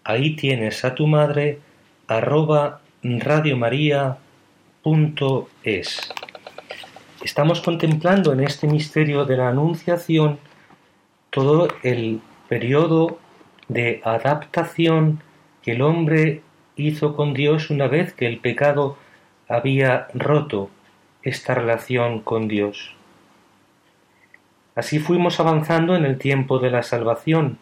Ahí 0.04 0.34
tienes 0.36 0.84
a 0.84 0.94
tu 0.94 1.06
madre 1.06 1.58
arroba 2.06 2.80
radiomaria.es. 3.02 4.18
Estamos 7.22 7.60
contemplando 7.60 8.32
en 8.32 8.40
este 8.40 8.66
misterio 8.66 9.26
de 9.26 9.36
la 9.36 9.50
Anunciación 9.50 10.38
todo 11.28 11.68
el 11.82 12.20
periodo 12.48 13.18
de 13.68 14.00
adaptación 14.04 15.22
que 15.62 15.72
el 15.72 15.82
hombre 15.82 16.42
hizo 16.76 17.14
con 17.14 17.34
Dios 17.34 17.70
una 17.70 17.86
vez 17.86 18.14
que 18.14 18.26
el 18.26 18.38
pecado 18.38 18.96
había 19.48 20.08
roto 20.14 20.70
esta 21.22 21.54
relación 21.54 22.20
con 22.20 22.48
Dios. 22.48 22.94
Así 24.74 24.98
fuimos 24.98 25.40
avanzando 25.40 25.94
en 25.94 26.06
el 26.06 26.16
tiempo 26.16 26.58
de 26.58 26.70
la 26.70 26.82
salvación, 26.82 27.58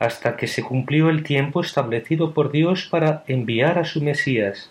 hasta 0.00 0.36
que 0.36 0.48
se 0.48 0.64
cumplió 0.64 1.10
el 1.10 1.22
tiempo 1.22 1.60
establecido 1.60 2.32
por 2.32 2.50
Dios 2.50 2.88
para 2.90 3.22
enviar 3.28 3.78
a 3.78 3.84
su 3.84 4.02
Mesías. 4.02 4.70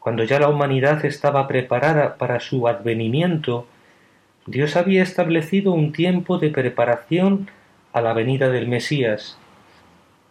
Cuando 0.00 0.24
ya 0.24 0.40
la 0.40 0.48
humanidad 0.48 1.04
estaba 1.04 1.46
preparada 1.46 2.16
para 2.16 2.40
su 2.40 2.66
advenimiento, 2.66 3.66
Dios 4.46 4.74
había 4.76 5.02
establecido 5.02 5.72
un 5.72 5.92
tiempo 5.92 6.38
de 6.38 6.48
preparación 6.48 7.50
a 7.92 8.00
la 8.00 8.14
venida 8.14 8.48
del 8.48 8.68
Mesías, 8.68 9.36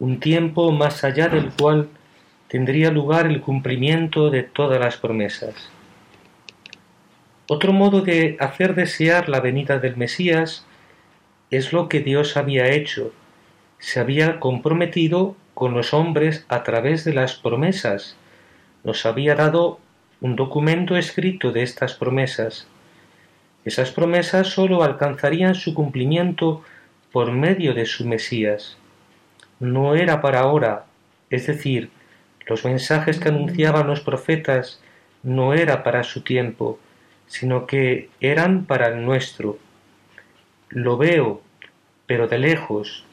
un 0.00 0.18
tiempo 0.18 0.72
más 0.72 1.04
allá 1.04 1.28
del 1.28 1.50
cual 1.52 1.88
tendría 2.48 2.90
lugar 2.90 3.26
el 3.26 3.40
cumplimiento 3.40 4.30
de 4.30 4.42
todas 4.42 4.80
las 4.80 4.96
promesas. 4.96 5.70
Otro 7.48 7.72
modo 7.72 8.00
de 8.00 8.36
hacer 8.40 8.74
desear 8.74 9.28
la 9.28 9.38
venida 9.38 9.78
del 9.78 9.96
Mesías 9.96 10.66
es 11.52 11.72
lo 11.72 11.88
que 11.88 12.00
Dios 12.00 12.36
había 12.36 12.70
hecho. 12.70 13.12
Se 13.78 14.00
había 14.00 14.40
comprometido 14.40 15.36
con 15.54 15.72
los 15.72 15.94
hombres 15.94 16.44
a 16.48 16.62
través 16.64 17.04
de 17.04 17.14
las 17.14 17.36
promesas. 17.36 18.16
Nos 18.84 19.06
había 19.06 19.34
dado 19.34 19.80
un 20.20 20.36
documento 20.36 20.96
escrito 20.96 21.52
de 21.52 21.62
estas 21.62 21.94
promesas. 21.94 22.66
Esas 23.64 23.90
promesas 23.90 24.48
sólo 24.48 24.82
alcanzarían 24.82 25.54
su 25.54 25.72
cumplimiento 25.72 26.62
por 27.10 27.32
medio 27.32 27.72
de 27.72 27.86
su 27.86 28.06
Mesías. 28.06 28.76
No 29.58 29.94
era 29.94 30.20
para 30.20 30.40
ahora, 30.40 30.84
es 31.30 31.46
decir, 31.46 31.90
los 32.46 32.64
mensajes 32.66 33.18
que 33.18 33.30
anunciaban 33.30 33.86
los 33.86 34.02
profetas 34.02 34.82
no 35.22 35.54
era 35.54 35.82
para 35.82 36.04
su 36.04 36.20
tiempo, 36.20 36.78
sino 37.26 37.66
que 37.66 38.10
eran 38.20 38.66
para 38.66 38.88
el 38.88 39.02
nuestro. 39.04 39.58
Lo 40.68 40.98
veo, 40.98 41.40
pero 42.06 42.28
de 42.28 42.38
lejos, 42.38 43.05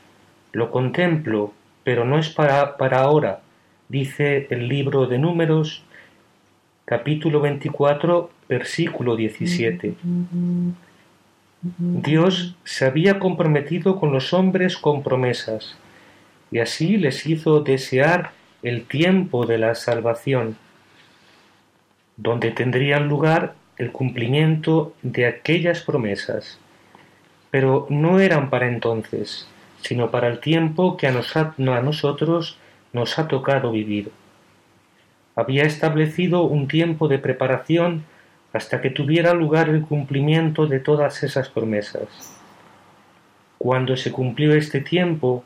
lo 0.53 0.71
contemplo, 0.71 1.51
pero 1.83 2.05
no 2.05 2.17
es 2.17 2.29
para, 2.29 2.77
para 2.77 3.01
ahora, 3.01 3.41
dice 3.89 4.47
el 4.49 4.69
libro 4.69 5.07
de 5.07 5.17
números, 5.17 5.83
capítulo 6.85 7.41
24, 7.41 8.29
versículo 8.47 9.15
17. 9.15 9.95
Dios 11.61 12.55
se 12.63 12.85
había 12.85 13.19
comprometido 13.19 13.99
con 13.99 14.11
los 14.11 14.33
hombres 14.33 14.77
con 14.77 15.01
promesas, 15.01 15.75
y 16.51 16.59
así 16.59 16.97
les 16.97 17.25
hizo 17.25 17.61
desear 17.61 18.31
el 18.61 18.85
tiempo 18.85 19.45
de 19.45 19.57
la 19.57 19.73
salvación, 19.73 20.55
donde 22.15 22.51
tendrían 22.51 23.07
lugar 23.07 23.55
el 23.77 23.91
cumplimiento 23.91 24.93
de 25.01 25.25
aquellas 25.25 25.81
promesas, 25.81 26.59
pero 27.49 27.87
no 27.89 28.19
eran 28.19 28.51
para 28.51 28.67
entonces, 28.67 29.47
sino 29.84 30.09
para 30.11 30.29
el 30.29 30.39
tiempo 30.39 30.97
que 30.97 31.07
a, 31.07 31.11
nosotros 31.81 32.57
nos 32.93 33.19
ha 33.19 33.27
tocado 33.27 33.71
vivir. 33.71 34.11
Había 35.36 35.63
establecido 35.63 36.43
un 36.43 36.67
tiempo 36.67 37.07
de 37.07 37.19
preparación 37.19 38.05
hasta 38.53 38.81
que 38.81 38.91
tuviera 38.91 39.34
lugar 39.34 39.69
el 39.69 39.81
cumplimiento 39.81 40.67
de 40.67 40.79
todas 40.79 41.23
esas 41.23 41.49
promesas. 41.49 42.07
Cuando 43.57 43.97
se 43.97 44.11
cumplió 44.11 44.53
este 44.53 44.79
tiempo, 44.79 45.43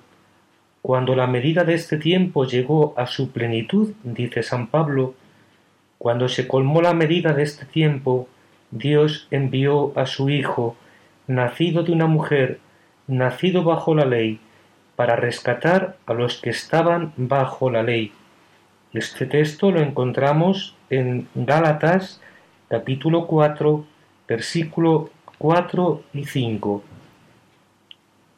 cuando 0.82 1.16
la 1.16 1.26
medida 1.26 1.64
de 1.64 1.74
este 1.74 1.98
tiempo 1.98 2.46
llegó 2.46 2.94
a 2.98 3.08
su 3.08 3.32
plenitud, 3.32 3.94
dice 4.04 4.44
San 4.44 4.68
Pablo, 4.68 5.16
cuando 5.98 6.30
se 6.30 6.48
colmó 6.48 6.82
la 6.82 6.94
medida 6.94 7.34
de 7.34 7.44
este 7.44 7.66
tiempo, 7.66 8.28
Dios 8.70 9.28
envió 9.32 9.94
a 9.96 10.06
su 10.06 10.30
Hijo, 10.30 10.76
nacido 11.28 11.84
de 11.84 11.92
una 11.92 12.08
mujer, 12.08 12.60
nacido 13.08 13.64
bajo 13.64 13.96
la 13.96 14.06
ley, 14.06 14.40
para 14.96 15.16
rescatar 15.16 15.96
a 16.08 16.14
los 16.14 16.42
que 16.42 16.50
estaban 16.50 17.14
bajo 17.18 17.70
la 17.70 17.84
ley. 17.84 18.12
Este 18.94 19.28
texto 19.28 19.72
lo 19.72 19.80
encontramos 19.80 20.76
en 20.90 21.28
Gálatas 21.36 22.20
capítulo 22.68 23.28
4, 23.28 23.86
versículo 24.28 25.12
4 25.38 26.04
y 26.14 26.26
5. 26.26 26.84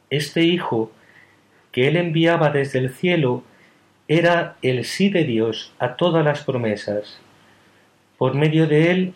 Este 0.10 0.44
Hijo 0.44 0.92
que 1.72 1.88
él 1.88 1.96
enviaba 1.96 2.50
desde 2.50 2.80
el 2.80 2.90
cielo 2.92 3.44
era 4.10 4.58
el 4.62 4.84
sí 4.86 5.10
de 5.10 5.24
Dios 5.24 5.72
a 5.80 5.96
todas 5.96 6.26
las 6.26 6.44
promesas. 6.44 7.22
Por 8.18 8.34
medio 8.34 8.68
de 8.68 8.92
él, 8.92 9.14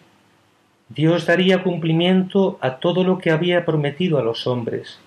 Dios 0.88 1.26
daría 1.26 1.64
cumplimiento 1.64 2.58
a 2.62 2.78
todo 2.78 3.04
lo 3.04 3.18
que 3.18 3.32
había 3.32 3.66
prometido 3.66 4.18
a 4.18 4.24
los 4.24 4.48
hombres. 4.48 5.00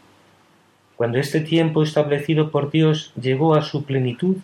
Cuando 0.96 1.18
este 1.18 1.40
tiempo 1.40 1.82
establecido 1.82 2.50
por 2.50 2.70
Dios 2.70 3.12
llegó 3.20 3.54
a 3.54 3.62
su 3.62 3.84
plenitud, 3.84 4.36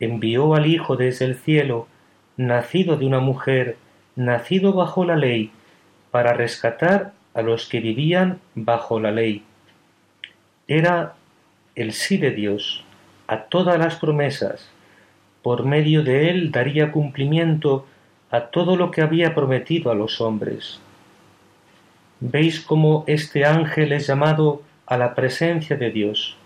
envió 0.00 0.54
al 0.54 0.66
Hijo 0.66 0.96
desde 0.96 1.24
el 1.24 1.36
cielo, 1.36 1.88
nacido 2.36 2.96
de 2.96 3.06
una 3.06 3.20
mujer, 3.20 3.78
nacido 4.14 4.74
bajo 4.74 5.04
la 5.04 5.16
ley, 5.16 5.50
para 6.10 6.34
rescatar 6.34 7.12
a 7.32 7.40
los 7.40 7.68
que 7.68 7.80
vivían 7.80 8.38
bajo 8.54 9.00
la 9.00 9.12
ley. 9.12 9.44
Era 10.68 11.14
el 11.74 11.92
sí 11.92 12.18
de 12.18 12.32
Dios 12.32 12.84
a 13.26 13.44
todas 13.44 13.78
las 13.78 13.96
promesas. 13.96 14.68
Por 15.42 15.64
medio 15.64 16.02
de 16.02 16.28
él 16.30 16.52
daría 16.52 16.92
cumplimiento 16.92 17.86
a 18.30 18.42
todo 18.42 18.76
lo 18.76 18.90
que 18.90 19.00
había 19.00 19.34
prometido 19.34 19.90
a 19.90 19.94
los 19.94 20.20
hombres. 20.20 20.80
Veis 22.20 22.60
cómo 22.60 23.04
este 23.06 23.46
ángel 23.46 23.92
es 23.92 24.06
llamado 24.06 24.62
a 24.86 24.96
la 24.96 25.14
presencia 25.14 25.76
de 25.76 25.90
Dios. 25.90 26.36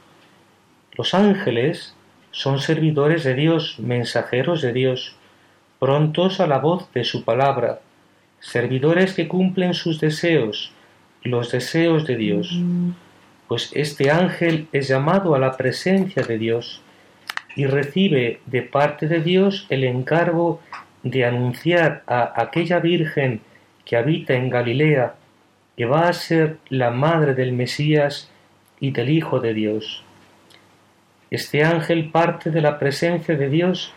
Los 0.93 1.15
ángeles 1.15 1.95
son 2.31 2.61
servidores 2.61 3.25
de 3.25 3.35
Dios, 3.35 3.79
mensajeros 3.79 4.63
de 4.63 4.73
Dios, 4.73 5.17
prontos 5.79 6.41
a 6.41 6.47
la 6.47 6.59
voz 6.59 6.91
de 6.93 7.05
su 7.05 7.25
palabra, 7.25 7.81
servidores 8.41 9.15
que 9.15 9.29
cumplen 9.29 9.75
sus 9.75 10.01
deseos, 10.01 10.73
los 11.23 11.51
deseos 11.51 12.07
de 12.07 12.17
Dios. 12.17 12.61
Pues 13.49 13.71
este 13.75 14.11
ángel 14.11 14.69
es 14.73 14.89
llamado 14.89 15.35
a 15.35 15.39
la 15.39 15.57
presencia 15.57 16.23
de 16.23 16.39
Dios 16.39 16.83
y 17.55 17.67
recibe 17.67 18.41
de 18.47 18.63
parte 18.63 19.09
de 19.09 19.21
Dios 19.23 19.67
el 19.71 19.85
encargo 19.85 20.61
de 21.03 21.25
anunciar 21.25 22.03
a 22.07 22.41
aquella 22.41 22.81
Virgen 22.81 23.41
que 23.85 23.97
habita 23.97 24.35
en 24.35 24.51
Galilea 24.51 25.15
que 25.77 25.85
va 25.85 26.09
a 26.09 26.13
ser 26.13 26.59
la 26.69 26.91
madre 26.91 27.35
del 27.35 27.53
Mesías 27.53 28.31
y 28.81 28.91
del 28.93 29.11
Hijo 29.11 29.41
de 29.41 29.55
Dios. 29.55 30.03
Este 31.31 31.65
ángel 31.65 32.11
parte 32.11 32.51
de 32.51 32.61
la 32.61 32.79
presencia 32.79 33.37
de 33.37 33.49
Dios 33.49 33.93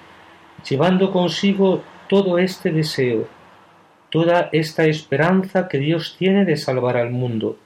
llevando 0.67 1.11
consigo 1.11 1.83
todo 2.07 2.37
este 2.37 2.71
deseo, 2.71 3.27
toda 4.09 4.49
esta 4.51 4.85
esperanza 4.85 5.67
que 5.67 5.77
Dios 5.77 6.15
tiene 6.17 6.43
de 6.43 6.57
salvar 6.57 6.97
al 6.97 7.11
mundo 7.11 7.57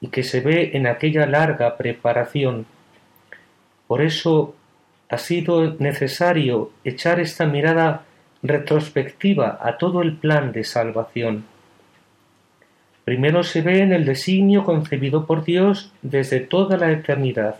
y 0.00 0.08
que 0.08 0.24
se 0.24 0.40
ve 0.40 0.72
en 0.74 0.86
aquella 0.86 1.26
larga 1.26 1.76
preparación. 1.76 2.66
Por 3.86 4.02
eso 4.02 4.54
ha 5.08 5.18
sido 5.18 5.74
necesario 5.78 6.70
echar 6.84 7.20
esta 7.20 7.46
mirada 7.46 8.04
retrospectiva 8.42 9.58
a 9.62 9.78
todo 9.78 10.02
el 10.02 10.16
plan 10.16 10.52
de 10.52 10.64
salvación. 10.64 11.44
Primero 13.08 13.42
se 13.42 13.62
ve 13.62 13.80
en 13.80 13.94
el 13.94 14.04
designio 14.04 14.64
concebido 14.64 15.24
por 15.24 15.42
Dios 15.42 15.94
desde 16.02 16.40
toda 16.40 16.76
la 16.76 16.92
eternidad, 16.92 17.56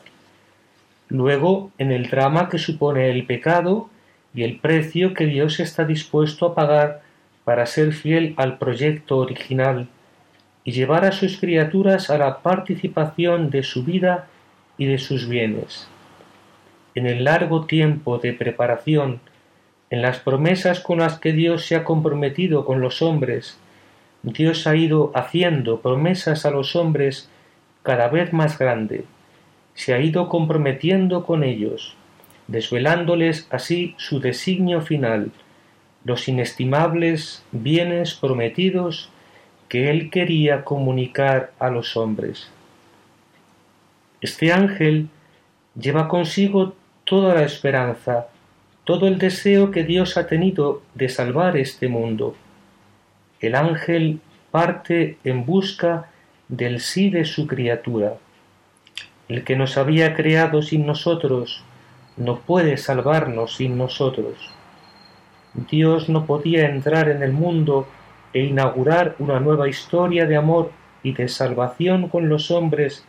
luego 1.09 1.71
en 1.79 1.91
el 1.91 2.11
drama 2.11 2.51
que 2.51 2.59
supone 2.59 3.11
el 3.11 3.25
pecado 3.25 3.89
y 4.35 4.43
el 4.43 4.59
precio 4.59 5.15
que 5.15 5.25
Dios 5.25 5.59
está 5.59 5.87
dispuesto 5.87 6.45
a 6.45 6.55
pagar 6.55 7.01
para 7.45 7.65
ser 7.65 7.95
fiel 7.95 8.35
al 8.37 8.59
proyecto 8.59 9.17
original 9.17 9.89
y 10.65 10.73
llevar 10.73 11.07
a 11.07 11.13
sus 11.13 11.39
criaturas 11.39 12.11
a 12.11 12.19
la 12.19 12.41
participación 12.41 13.49
de 13.49 13.63
su 13.63 13.85
vida 13.85 14.27
y 14.77 14.85
de 14.85 14.99
sus 14.99 15.31
bienes. 15.31 15.89
En 16.95 17.07
el 17.07 17.25
largo 17.25 17.65
tiempo 17.65 18.19
de 18.19 18.35
preparación, 18.35 19.21
en 19.89 20.03
las 20.03 20.19
promesas 20.19 20.81
con 20.81 20.99
las 20.99 21.19
que 21.19 21.33
Dios 21.33 21.65
se 21.65 21.75
ha 21.75 21.85
comprometido 21.85 22.67
con 22.67 22.83
los 22.83 23.01
hombres, 23.01 23.59
Dios 24.23 24.67
ha 24.67 24.75
ido 24.75 25.13
haciendo 25.15 25.81
promesas 25.81 26.45
a 26.45 26.51
los 26.51 26.75
hombres 26.75 27.31
cada 27.83 28.09
vez 28.09 28.33
más 28.33 28.59
grande, 28.59 29.05
se 29.75 29.95
ha 29.95 30.01
ido 30.01 30.29
comprometiendo 30.29 31.25
con 31.25 31.45
ellos, 31.45 31.95
desvelándoles 32.49 33.47
así 33.51 33.95
su 33.97 34.19
designio 34.19 34.81
final, 34.81 35.31
los 36.05 36.27
inestimables 36.29 37.45
bienes 37.53 38.15
prometidos 38.15 39.11
que 39.69 39.91
él 39.91 40.11
quería 40.11 40.65
comunicar 40.65 41.53
a 41.61 41.71
los 41.71 41.97
hombres. 41.97 42.51
Este 44.21 44.53
ángel 44.53 45.09
lleva 45.81 46.09
consigo 46.09 46.75
toda 47.05 47.35
la 47.35 47.45
esperanza, 47.45 48.27
todo 48.85 49.07
el 49.07 49.19
deseo 49.19 49.71
que 49.71 49.85
Dios 49.85 50.17
ha 50.17 50.27
tenido 50.27 50.83
de 50.95 51.09
salvar 51.09 51.57
este 51.57 51.89
mundo 51.89 52.35
el 53.41 53.55
ángel 53.55 54.21
parte 54.51 55.19
en 55.25 55.45
busca 55.45 56.11
del 56.49 56.81
sí 56.81 57.11
de 57.11 57.25
su 57.25 57.47
criatura. 57.47 58.15
El 59.29 59.45
que 59.45 59.57
nos 59.57 59.77
había 59.77 60.15
creado 60.15 60.63
sin 60.63 60.87
nosotros 60.87 61.63
no 62.17 62.41
puede 62.41 62.77
salvarnos 62.77 63.57
sin 63.57 63.77
nosotros. 63.77 64.51
Dios 65.71 66.09
no 66.09 66.27
podía 66.27 66.69
entrar 66.69 67.09
en 67.09 67.23
el 67.23 67.33
mundo 67.33 67.87
e 68.33 68.45
inaugurar 68.45 69.15
una 69.19 69.41
nueva 69.41 69.69
historia 69.69 70.27
de 70.27 70.37
amor 70.37 70.73
y 71.03 71.13
de 71.13 71.29
salvación 71.29 72.09
con 72.09 72.29
los 72.29 72.51
hombres 72.51 73.05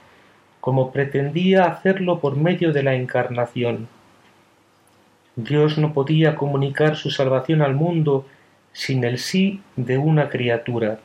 como 0.60 0.92
pretendía 0.92 1.66
hacerlo 1.66 2.20
por 2.20 2.36
medio 2.36 2.74
de 2.74 2.84
la 2.84 2.96
encarnación. 2.96 3.88
Dios 5.36 5.78
no 5.78 5.94
podía 5.94 6.36
comunicar 6.36 6.98
su 6.98 7.12
salvación 7.12 7.62
al 7.62 7.76
mundo 7.76 8.26
sin 8.74 9.04
el 9.04 9.18
sí 9.18 9.62
de 9.76 9.98
una 9.98 10.30
criatura, 10.30 11.00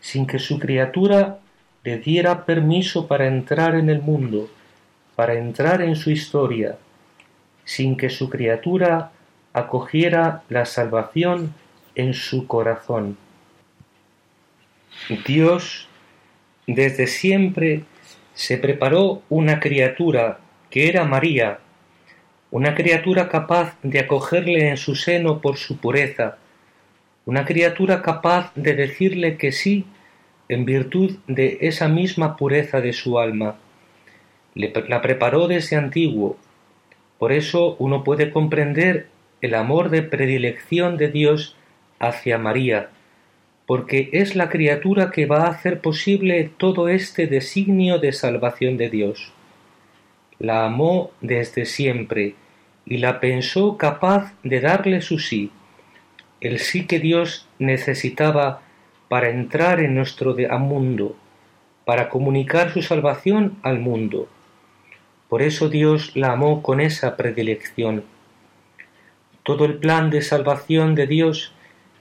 sin 0.00 0.26
que 0.26 0.38
su 0.38 0.58
criatura 0.58 1.38
le 1.84 1.98
diera 1.98 2.44
permiso 2.44 3.06
para 3.06 3.26
entrar 3.26 3.74
en 3.74 3.90
el 3.90 4.02
mundo, 4.02 4.48
para 5.16 5.34
entrar 5.34 5.82
en 5.82 5.96
su 5.96 6.10
historia, 6.10 6.76
sin 7.64 7.96
que 7.96 8.10
su 8.10 8.28
criatura 8.28 9.12
acogiera 9.52 10.42
la 10.48 10.64
salvación 10.64 11.54
en 11.94 12.14
su 12.14 12.46
corazón. 12.46 13.16
Dios 15.26 15.88
desde 16.66 17.06
siempre 17.06 17.84
se 18.34 18.56
preparó 18.56 19.22
una 19.28 19.60
criatura 19.60 20.38
que 20.70 20.88
era 20.88 21.04
María, 21.04 21.58
una 22.50 22.74
criatura 22.74 23.28
capaz 23.28 23.76
de 23.82 24.00
acogerle 24.00 24.68
en 24.68 24.76
su 24.76 24.94
seno 24.94 25.40
por 25.40 25.56
su 25.56 25.78
pureza, 25.78 26.38
una 27.24 27.44
criatura 27.44 28.02
capaz 28.02 28.52
de 28.56 28.74
decirle 28.74 29.36
que 29.36 29.52
sí 29.52 29.84
en 30.48 30.64
virtud 30.64 31.18
de 31.28 31.58
esa 31.60 31.88
misma 31.88 32.36
pureza 32.36 32.80
de 32.80 32.92
su 32.92 33.18
alma. 33.18 33.56
la 34.54 35.00
preparó 35.00 35.48
desde 35.48 35.76
antiguo. 35.76 36.36
Por 37.18 37.32
eso 37.32 37.76
uno 37.78 38.02
puede 38.02 38.30
comprender 38.30 39.06
el 39.40 39.54
amor 39.54 39.88
de 39.90 40.02
predilección 40.02 40.96
de 40.96 41.08
Dios 41.08 41.56
hacia 42.00 42.38
María, 42.38 42.90
porque 43.66 44.10
es 44.12 44.34
la 44.34 44.48
criatura 44.48 45.10
que 45.10 45.26
va 45.26 45.44
a 45.44 45.50
hacer 45.50 45.80
posible 45.80 46.50
todo 46.56 46.88
este 46.88 47.28
designio 47.28 47.98
de 47.98 48.12
salvación 48.12 48.76
de 48.76 48.90
Dios. 48.90 49.32
La 50.40 50.66
amó 50.66 51.12
desde 51.20 51.64
siempre 51.64 52.34
y 52.84 52.98
la 52.98 53.20
pensó 53.20 53.76
capaz 53.76 54.34
de 54.42 54.60
darle 54.60 55.00
su 55.00 55.20
sí 55.20 55.52
el 56.42 56.58
sí 56.58 56.86
que 56.86 56.98
Dios 56.98 57.46
necesitaba 57.60 58.62
para 59.08 59.30
entrar 59.30 59.78
en 59.78 59.94
nuestro 59.94 60.34
mundo, 60.58 61.14
para 61.84 62.08
comunicar 62.08 62.72
su 62.72 62.82
salvación 62.82 63.58
al 63.62 63.78
mundo. 63.78 64.28
Por 65.28 65.40
eso 65.40 65.68
Dios 65.68 66.16
la 66.16 66.32
amó 66.32 66.60
con 66.60 66.80
esa 66.80 67.16
predilección. 67.16 68.04
Todo 69.44 69.64
el 69.64 69.74
plan 69.78 70.10
de 70.10 70.20
salvación 70.20 70.96
de 70.96 71.06
Dios 71.06 71.52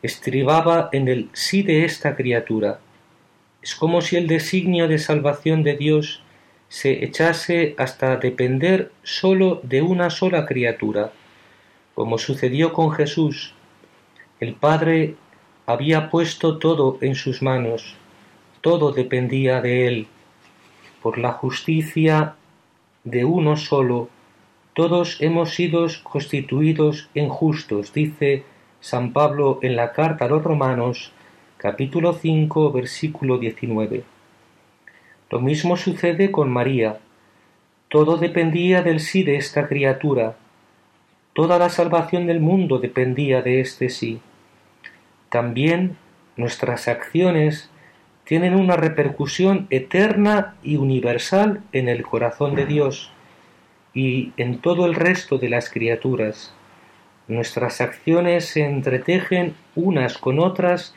estribaba 0.02 0.90
en 0.92 1.08
el 1.08 1.30
sí 1.34 1.62
de 1.62 1.86
esta 1.86 2.16
criatura. 2.16 2.80
Es 3.62 3.76
como 3.76 4.02
si 4.02 4.16
el 4.16 4.28
designio 4.28 4.88
de 4.88 4.98
salvación 4.98 5.62
de 5.62 5.78
Dios 5.78 6.24
se 6.68 7.06
echase 7.06 7.76
hasta 7.78 8.18
depender 8.18 8.92
sólo 9.04 9.62
de 9.62 9.84
una 9.84 10.10
sola 10.10 10.48
criatura, 10.48 11.12
como 11.94 12.18
sucedió 12.18 12.74
con 12.74 12.92
Jesús, 12.92 13.54
el 14.42 14.56
Padre 14.56 15.14
había 15.68 16.10
puesto 16.10 16.58
todo 16.58 16.98
en 17.02 17.14
sus 17.14 17.44
manos, 17.44 17.94
todo 18.62 18.92
dependía 18.92 19.62
de 19.62 19.88
él. 19.88 20.08
Por 21.04 21.20
la 21.20 21.34
justicia 21.34 22.34
de 23.04 23.24
uno 23.24 23.56
solo, 23.56 24.10
todos 24.74 25.22
hemos 25.22 25.54
sido 25.54 25.86
constituidos 26.02 27.08
en 27.14 27.30
justos, 27.30 27.94
dice 27.94 28.44
San 28.80 29.14
Pablo 29.14 29.60
en 29.62 29.76
la 29.76 29.92
carta 29.92 30.26
a 30.26 30.28
los 30.28 30.44
Romanos, 30.44 31.12
capítulo 31.58 32.14
5, 32.14 32.72
versículo 32.72 33.38
19. 33.38 34.04
Lo 35.30 35.40
mismo 35.40 35.78
sucede 35.78 36.32
con 36.32 36.50
María. 36.50 36.98
Todo 37.90 38.18
dependía 38.18 38.82
del 38.82 39.02
sí 39.02 39.22
de 39.22 39.36
esta 39.36 39.68
criatura. 39.68 40.36
Toda 41.34 41.60
la 41.60 41.70
salvación 41.70 42.26
del 42.26 42.40
mundo 42.40 42.80
dependía 42.80 43.44
de 43.44 43.60
este 43.60 43.90
sí. 43.90 44.20
También 45.32 45.96
nuestras 46.36 46.90
acciones 46.90 47.70
tienen 48.26 48.54
una 48.54 48.76
repercusión 48.76 49.66
eterna 49.70 50.56
y 50.62 50.76
universal 50.76 51.62
en 51.72 51.88
el 51.88 52.04
corazón 52.04 52.54
de 52.54 52.66
Dios 52.66 53.14
y 53.94 54.34
en 54.36 54.60
todo 54.60 54.86
el 54.86 54.94
resto 54.94 55.38
de 55.38 55.48
las 55.48 55.70
criaturas. 55.70 56.54
Nuestras 57.30 57.80
acciones 57.80 58.44
se 58.44 58.66
entretejen 58.66 59.56
unas 59.74 60.18
con 60.18 60.38
otras 60.38 60.96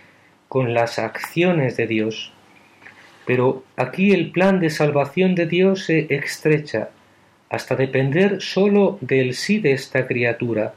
con 0.48 0.74
las 0.74 0.98
acciones 0.98 1.76
de 1.76 1.86
Dios. 1.86 2.32
Pero 3.26 3.62
aquí 3.76 4.12
el 4.12 4.32
plan 4.32 4.58
de 4.58 4.70
salvación 4.70 5.36
de 5.36 5.46
Dios 5.46 5.84
se 5.84 6.12
estrecha 6.12 6.90
hasta 7.50 7.76
depender 7.76 8.42
sólo 8.42 8.98
del 9.00 9.34
sí 9.34 9.60
de 9.60 9.74
esta 9.74 10.08
criatura, 10.08 10.74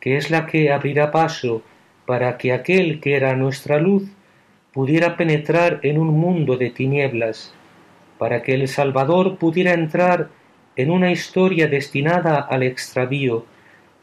que 0.00 0.16
es 0.16 0.28
la 0.32 0.46
que 0.46 0.72
abrirá 0.72 1.12
paso 1.12 1.62
para 2.10 2.38
que 2.38 2.52
aquel 2.52 2.98
que 2.98 3.14
era 3.14 3.36
nuestra 3.36 3.78
luz 3.78 4.02
pudiera 4.72 5.16
penetrar 5.16 5.78
en 5.84 5.96
un 5.96 6.08
mundo 6.08 6.56
de 6.56 6.70
tinieblas, 6.70 7.54
para 8.18 8.42
que 8.42 8.54
el 8.54 8.66
Salvador 8.66 9.38
pudiera 9.38 9.74
entrar 9.74 10.28
en 10.74 10.90
una 10.90 11.12
historia 11.12 11.68
destinada 11.68 12.40
al 12.40 12.64
extravío, 12.64 13.46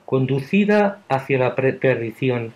conducida 0.06 1.02
hacia 1.10 1.38
la 1.38 1.54
perdición. 1.54 2.54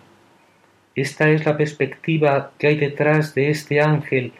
Esta 0.94 1.28
es 1.28 1.44
la 1.44 1.58
perspectiva 1.58 2.52
que 2.56 2.68
hay 2.68 2.76
detrás 2.76 3.34
de 3.34 3.50
este 3.50 3.82
ángel 3.82 4.32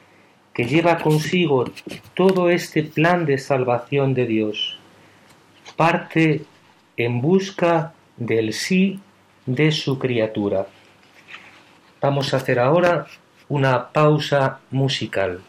que 0.54 0.64
lleva 0.64 0.96
consigo 0.96 1.66
todo 2.14 2.48
este 2.48 2.84
plan 2.84 3.26
de 3.26 3.36
salvación 3.36 4.14
de 4.14 4.24
Dios. 4.24 4.78
Parte 5.76 6.46
en 6.96 7.20
busca 7.20 7.92
del 8.16 8.54
sí 8.54 8.98
de 9.44 9.72
su 9.72 9.98
criatura. 9.98 10.68
Vamos 12.02 12.34
a 12.34 12.38
hacer 12.38 12.58
ahora 12.58 13.06
una 13.48 13.92
pausa 13.92 14.58
musical. 14.72 15.40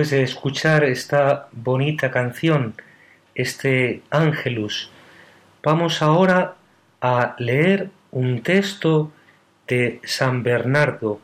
Después 0.00 0.18
de 0.18 0.22
escuchar 0.22 0.84
esta 0.84 1.48
bonita 1.52 2.10
canción, 2.10 2.74
este 3.34 4.00
Ángelus, 4.08 4.90
vamos 5.62 6.00
ahora 6.00 6.54
a 7.02 7.34
leer 7.38 7.90
un 8.10 8.40
texto 8.42 9.12
de 9.68 10.00
San 10.04 10.42
Bernardo 10.42 11.20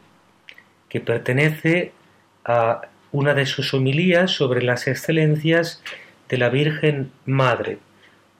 que 0.90 1.00
pertenece 1.00 1.92
a 2.44 2.82
una 3.12 3.32
de 3.32 3.46
sus 3.46 3.72
homilías 3.72 4.32
sobre 4.32 4.60
las 4.60 4.86
excelencias 4.88 5.82
de 6.28 6.36
la 6.36 6.50
Virgen 6.50 7.12
Madre, 7.24 7.78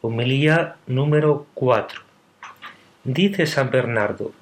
homilía 0.03 0.77
número 0.87 1.47
4. 1.55 2.03
Dice 3.05 3.47
San 3.47 3.71
Bernardo, 3.71 4.33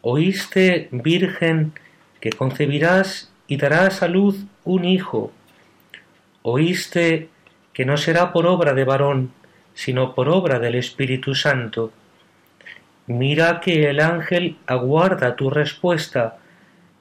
Oíste, 0.00 0.88
Virgen, 0.92 1.74
que 2.22 2.30
concebirás 2.30 3.30
y 3.48 3.56
darás 3.56 4.02
a 4.02 4.08
luz 4.08 4.44
un 4.68 4.84
hijo. 4.84 5.32
Oíste 6.42 7.30
que 7.72 7.86
no 7.86 7.96
será 7.96 8.32
por 8.34 8.46
obra 8.46 8.74
de 8.74 8.84
varón, 8.84 9.32
sino 9.72 10.14
por 10.14 10.28
obra 10.28 10.58
del 10.58 10.74
Espíritu 10.74 11.34
Santo. 11.34 11.90
Mira 13.06 13.60
que 13.60 13.88
el 13.88 13.98
ángel 13.98 14.58
aguarda 14.66 15.36
tu 15.36 15.48
respuesta, 15.48 16.36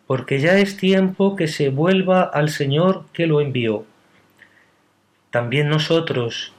porque 0.06 0.40
ya 0.40 0.58
es 0.60 0.78
tiempo 0.78 1.36
que 1.36 1.50
se 1.50 1.68
vuelva 1.68 2.22
al 2.24 2.50
Señor 2.50 3.04
que 3.12 3.28
lo 3.28 3.42
envió. 3.42 3.84
También 5.30 5.68
nosotros, 5.68 6.54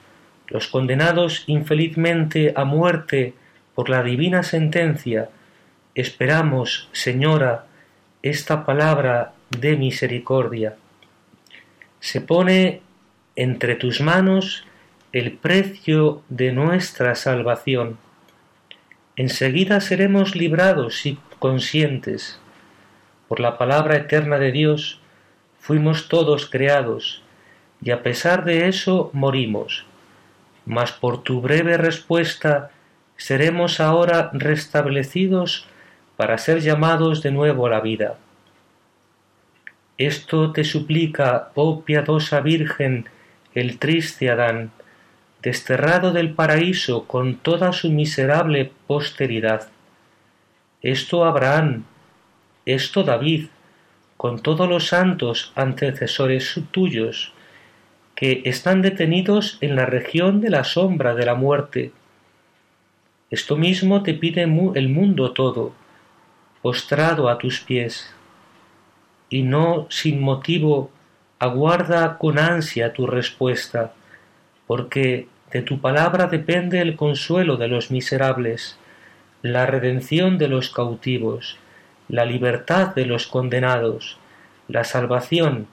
los 0.48 0.68
condenados 0.68 1.44
infelizmente 1.46 2.52
a 2.54 2.66
muerte 2.66 3.32
por 3.74 3.88
la 3.88 4.02
divina 4.02 4.42
sentencia, 4.42 5.30
esperamos, 5.94 6.90
Señora, 6.92 7.64
esta 8.22 8.66
palabra 8.66 9.32
de 9.58 9.76
misericordia. 9.76 10.76
Se 12.00 12.20
pone 12.20 12.80
entre 13.36 13.74
tus 13.74 14.00
manos 14.00 14.64
el 15.12 15.32
precio 15.32 16.22
de 16.28 16.52
nuestra 16.52 17.14
salvación. 17.14 17.98
Enseguida 19.16 19.80
seremos 19.80 20.36
librados 20.36 21.06
y 21.06 21.18
conscientes. 21.38 22.40
Por 23.26 23.40
la 23.40 23.58
palabra 23.58 23.96
eterna 23.96 24.38
de 24.38 24.52
Dios 24.52 25.00
fuimos 25.58 26.08
todos 26.08 26.48
creados, 26.48 27.22
y 27.82 27.90
a 27.90 28.02
pesar 28.02 28.44
de 28.44 28.68
eso 28.68 29.10
morimos. 29.12 29.86
Mas 30.66 30.92
por 30.92 31.22
tu 31.22 31.40
breve 31.40 31.76
respuesta 31.76 32.70
seremos 33.16 33.80
ahora 33.80 34.30
restablecidos 34.32 35.66
para 36.16 36.38
ser 36.38 36.60
llamados 36.60 37.22
de 37.22 37.30
nuevo 37.30 37.66
a 37.66 37.70
la 37.70 37.80
vida. 37.80 38.18
Esto 39.98 40.52
te 40.52 40.62
suplica, 40.62 41.50
oh 41.56 41.82
piadosa 41.82 42.40
Virgen, 42.40 43.06
el 43.52 43.80
triste 43.80 44.30
Adán, 44.30 44.70
desterrado 45.42 46.12
del 46.12 46.34
paraíso 46.34 47.08
con 47.08 47.34
toda 47.34 47.72
su 47.72 47.90
miserable 47.90 48.70
posteridad. 48.86 49.70
Esto 50.82 51.24
Abraham, 51.24 51.82
esto 52.64 53.02
David, 53.02 53.48
con 54.16 54.40
todos 54.40 54.68
los 54.68 54.86
santos 54.86 55.52
antecesores 55.56 56.60
tuyos, 56.70 57.32
que 58.14 58.42
están 58.44 58.82
detenidos 58.82 59.58
en 59.60 59.74
la 59.74 59.86
región 59.86 60.40
de 60.40 60.50
la 60.50 60.62
sombra 60.62 61.16
de 61.16 61.26
la 61.26 61.34
muerte. 61.34 61.90
Esto 63.30 63.56
mismo 63.56 64.04
te 64.04 64.14
pide 64.14 64.42
el 64.42 64.88
mundo 64.90 65.32
todo, 65.32 65.72
postrado 66.62 67.28
a 67.28 67.38
tus 67.38 67.58
pies 67.58 68.14
y 69.30 69.42
no 69.42 69.86
sin 69.90 70.20
motivo 70.20 70.90
aguarda 71.38 72.18
con 72.18 72.38
ansia 72.38 72.92
tu 72.92 73.06
respuesta, 73.06 73.92
porque 74.66 75.28
de 75.52 75.62
tu 75.62 75.80
palabra 75.80 76.26
depende 76.26 76.80
el 76.80 76.96
consuelo 76.96 77.56
de 77.56 77.68
los 77.68 77.90
miserables, 77.90 78.78
la 79.42 79.66
redención 79.66 80.36
de 80.38 80.48
los 80.48 80.70
cautivos, 80.70 81.58
la 82.08 82.24
libertad 82.24 82.94
de 82.94 83.06
los 83.06 83.26
condenados, 83.26 84.18
la 84.66 84.84
salvación, 84.84 85.68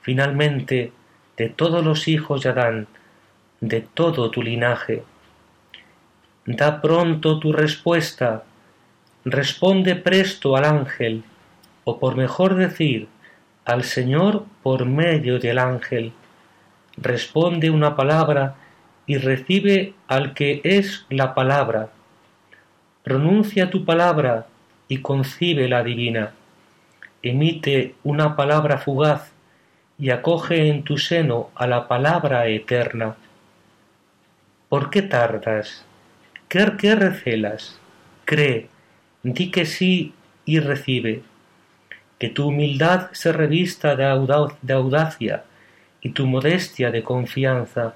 finalmente, 0.00 0.92
de 1.36 1.48
todos 1.48 1.84
los 1.84 2.08
hijos 2.08 2.42
de 2.42 2.50
Adán, 2.50 2.88
de 3.60 3.80
todo 3.80 4.30
tu 4.30 4.42
linaje. 4.42 5.02
Da 6.46 6.80
pronto 6.80 7.38
tu 7.38 7.52
respuesta, 7.52 8.44
responde 9.24 9.96
presto 9.96 10.56
al 10.56 10.64
ángel, 10.64 11.24
o 11.88 12.00
por 12.00 12.16
mejor 12.16 12.56
decir, 12.56 13.06
al 13.64 13.84
Señor 13.84 14.44
por 14.64 14.86
medio 14.86 15.38
del 15.38 15.60
ángel. 15.60 16.12
Responde 16.96 17.70
una 17.70 17.94
palabra 17.94 18.56
y 19.06 19.18
recibe 19.18 19.94
al 20.08 20.34
que 20.34 20.60
es 20.64 21.06
la 21.10 21.32
palabra. 21.32 21.90
Pronuncia 23.04 23.70
tu 23.70 23.84
palabra 23.84 24.48
y 24.88 24.98
concibe 24.98 25.68
la 25.68 25.84
divina. 25.84 26.32
Emite 27.22 27.94
una 28.02 28.34
palabra 28.34 28.78
fugaz 28.78 29.30
y 29.96 30.10
acoge 30.10 30.68
en 30.68 30.82
tu 30.82 30.98
seno 30.98 31.50
a 31.54 31.68
la 31.68 31.86
palabra 31.86 32.48
eterna. 32.48 33.14
¿Por 34.68 34.90
qué 34.90 35.02
tardas? 35.02 35.84
¿Qué, 36.48 36.66
qué 36.78 36.96
recelas? 36.96 37.78
Cree, 38.24 38.68
di 39.22 39.52
que 39.52 39.66
sí 39.66 40.14
y 40.44 40.58
recibe. 40.58 41.22
Que 42.18 42.28
tu 42.28 42.48
humildad 42.48 43.10
se 43.12 43.32
revista 43.32 43.96
de, 43.96 44.04
de 44.62 44.72
audacia 44.72 45.44
y 46.00 46.10
tu 46.10 46.26
modestia 46.26 46.90
de 46.90 47.02
confianza. 47.02 47.94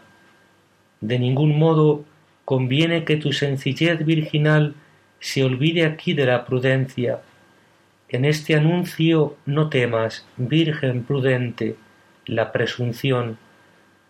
De 1.01 1.19
ningún 1.19 1.59
modo 1.59 2.05
conviene 2.45 3.05
que 3.05 3.17
tu 3.17 3.33
sencillez 3.33 4.05
virginal 4.05 4.75
se 5.21 5.45
olvide 5.45 5.85
aquí 5.85 6.15
de 6.15 6.27
la 6.27 6.45
prudencia. 6.45 7.21
En 8.09 8.25
este 8.25 8.57
anuncio 8.57 9.37
no 9.47 9.69
temas, 9.69 10.27
Virgen 10.37 11.05
prudente, 11.05 11.77
la 12.27 12.51
presunción, 12.51 13.39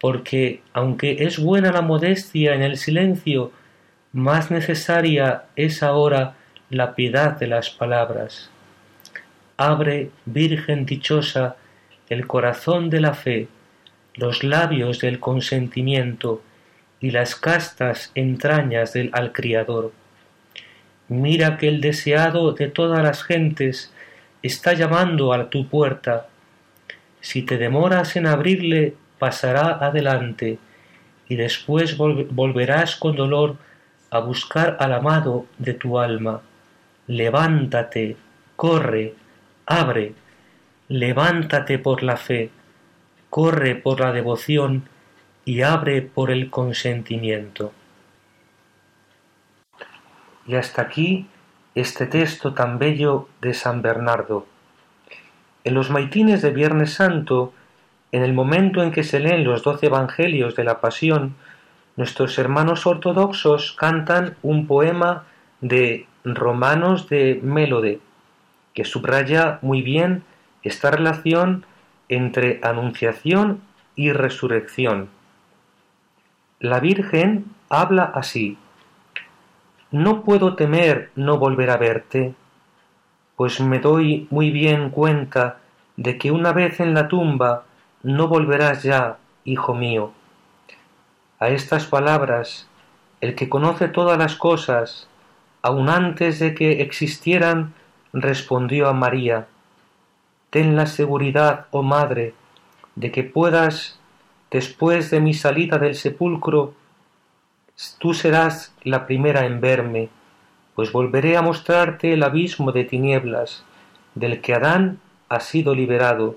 porque 0.00 0.62
aunque 0.72 1.24
es 1.24 1.38
buena 1.38 1.70
la 1.72 1.82
modestia 1.82 2.54
en 2.54 2.62
el 2.62 2.78
silencio, 2.78 3.52
más 4.12 4.50
necesaria 4.50 5.44
es 5.56 5.82
ahora 5.82 6.34
la 6.70 6.94
piedad 6.94 7.38
de 7.38 7.46
las 7.46 7.70
palabras. 7.70 8.50
Abre, 9.60 10.10
Virgen 10.24 10.86
dichosa, 10.86 11.56
el 12.08 12.26
corazón 12.26 12.88
de 12.88 12.98
la 12.98 13.12
fe, 13.12 13.46
los 14.14 14.42
labios 14.42 15.00
del 15.00 15.20
consentimiento 15.20 16.40
y 16.98 17.10
las 17.10 17.36
castas 17.36 18.10
entrañas 18.14 18.94
del 18.94 19.10
al 19.12 19.32
Criador. 19.32 19.92
Mira 21.08 21.58
que 21.58 21.68
el 21.68 21.82
deseado 21.82 22.52
de 22.52 22.68
todas 22.68 23.02
las 23.02 23.22
gentes 23.22 23.92
está 24.42 24.72
llamando 24.72 25.34
a 25.34 25.50
tu 25.50 25.68
puerta. 25.68 26.28
Si 27.20 27.42
te 27.42 27.58
demoras 27.58 28.16
en 28.16 28.28
abrirle, 28.28 28.94
pasará 29.18 29.72
adelante, 29.72 30.58
y 31.28 31.36
después 31.36 31.98
volverás 31.98 32.96
con 32.96 33.14
dolor 33.14 33.56
a 34.10 34.20
buscar 34.20 34.78
al 34.80 34.94
amado 34.94 35.44
de 35.58 35.74
tu 35.74 35.98
alma. 35.98 36.40
Levántate, 37.08 38.16
corre, 38.56 39.12
abre, 39.70 40.14
levántate 40.88 41.78
por 41.78 42.02
la 42.02 42.16
fe, 42.16 42.50
corre 43.30 43.76
por 43.76 44.00
la 44.00 44.10
devoción 44.10 44.88
y 45.44 45.62
abre 45.62 46.02
por 46.02 46.32
el 46.32 46.50
consentimiento. 46.50 47.72
Y 50.44 50.56
hasta 50.56 50.82
aquí 50.82 51.28
este 51.76 52.06
texto 52.06 52.52
tan 52.52 52.80
bello 52.80 53.28
de 53.40 53.54
San 53.54 53.80
Bernardo. 53.80 54.44
En 55.62 55.74
los 55.74 55.88
maitines 55.88 56.42
de 56.42 56.50
Viernes 56.50 56.94
Santo, 56.94 57.52
en 58.10 58.24
el 58.24 58.32
momento 58.32 58.82
en 58.82 58.90
que 58.90 59.04
se 59.04 59.20
leen 59.20 59.44
los 59.44 59.62
doce 59.62 59.86
evangelios 59.86 60.56
de 60.56 60.64
la 60.64 60.80
Pasión, 60.80 61.36
nuestros 61.94 62.36
hermanos 62.40 62.88
ortodoxos 62.88 63.76
cantan 63.78 64.34
un 64.42 64.66
poema 64.66 65.26
de 65.60 66.08
Romanos 66.24 67.08
de 67.08 67.38
Mélode, 67.40 68.00
que 68.74 68.84
subraya 68.84 69.58
muy 69.62 69.82
bien 69.82 70.22
esta 70.62 70.90
relación 70.90 71.64
entre 72.08 72.60
anunciación 72.62 73.60
y 73.96 74.12
resurrección. 74.12 75.08
La 76.58 76.80
Virgen 76.80 77.46
habla 77.68 78.04
así, 78.04 78.58
no 79.90 80.22
puedo 80.22 80.54
temer 80.54 81.10
no 81.16 81.38
volver 81.38 81.70
a 81.70 81.76
verte, 81.76 82.34
pues 83.36 83.60
me 83.60 83.78
doy 83.80 84.28
muy 84.30 84.50
bien 84.50 84.90
cuenta 84.90 85.58
de 85.96 86.18
que 86.18 86.30
una 86.30 86.52
vez 86.52 86.80
en 86.80 86.94
la 86.94 87.08
tumba 87.08 87.64
no 88.02 88.28
volverás 88.28 88.82
ya, 88.82 89.18
hijo 89.44 89.74
mío. 89.74 90.12
A 91.38 91.48
estas 91.48 91.86
palabras, 91.86 92.68
el 93.20 93.34
que 93.34 93.48
conoce 93.48 93.88
todas 93.88 94.18
las 94.18 94.36
cosas, 94.36 95.08
aun 95.62 95.88
antes 95.88 96.38
de 96.38 96.54
que 96.54 96.82
existieran, 96.82 97.74
respondió 98.12 98.88
a 98.88 98.92
María, 98.92 99.46
ten 100.50 100.76
la 100.76 100.86
seguridad, 100.86 101.66
oh 101.70 101.82
Madre, 101.82 102.34
de 102.96 103.10
que 103.12 103.22
puedas, 103.22 103.98
después 104.50 105.10
de 105.10 105.20
mi 105.20 105.34
salida 105.34 105.78
del 105.78 105.94
sepulcro, 105.94 106.74
tú 107.98 108.14
serás 108.14 108.74
la 108.82 109.06
primera 109.06 109.46
en 109.46 109.60
verme, 109.60 110.08
pues 110.74 110.92
volveré 110.92 111.36
a 111.36 111.42
mostrarte 111.42 112.12
el 112.12 112.22
abismo 112.22 112.72
de 112.72 112.84
tinieblas 112.84 113.64
del 114.14 114.40
que 114.40 114.54
Adán 114.54 114.98
ha 115.28 115.40
sido 115.40 115.74
liberado 115.74 116.36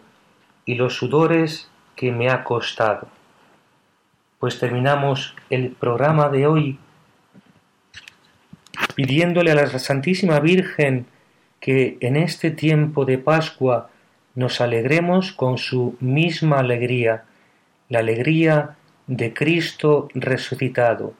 y 0.66 0.76
los 0.76 0.96
sudores 0.96 1.70
que 1.96 2.12
me 2.12 2.30
ha 2.30 2.44
costado. 2.44 3.08
Pues 4.40 4.60
terminamos 4.60 5.36
el 5.50 5.72
programa 5.72 6.30
de 6.30 6.48
hoy 6.48 6.80
pidiéndole 8.96 9.52
a 9.52 9.56
la 9.56 9.80
Santísima 9.80 10.40
Virgen 10.40 11.06
que 11.64 11.98
en 12.02 12.18
este 12.18 12.52
tiempo 12.52 13.06
de 13.06 13.18
Pascua 13.18 13.90
nos 14.36 14.60
alegremos 14.60 15.32
con 15.32 15.58
su 15.58 15.96
misma 16.02 16.60
alegría, 16.60 17.24
la 17.88 18.00
alegría 18.00 18.76
de 19.08 19.34
Cristo 19.34 20.10
resucitado, 20.14 21.14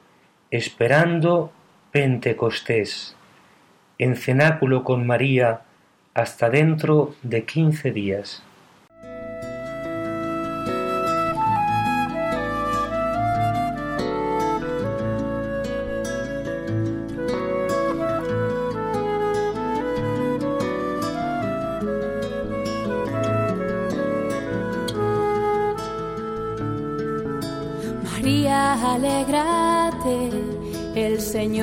esperando 0.50 1.50
Pentecostés, 1.92 3.16
en 3.96 4.16
cenáculo 4.16 4.84
con 4.84 5.06
María 5.06 5.62
hasta 6.12 6.50
dentro 6.50 7.14
de 7.22 7.44
quince 7.46 7.90
días. 7.90 8.43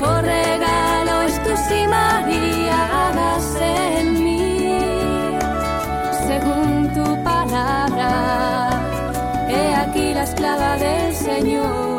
mejor 0.00 0.24
regalo 0.24 1.22
es 1.22 1.42
tu 1.42 1.50
sí, 1.68 1.86
María, 1.86 3.08
hágase 3.08 4.00
en 4.00 4.24
mí. 4.24 5.38
Según 6.26 6.90
tu 6.94 7.22
palabra, 7.22 8.70
he 9.48 9.74
aquí 9.74 10.14
la 10.14 10.22
esclava 10.24 10.76
del 10.78 11.14
Señor. 11.14 11.89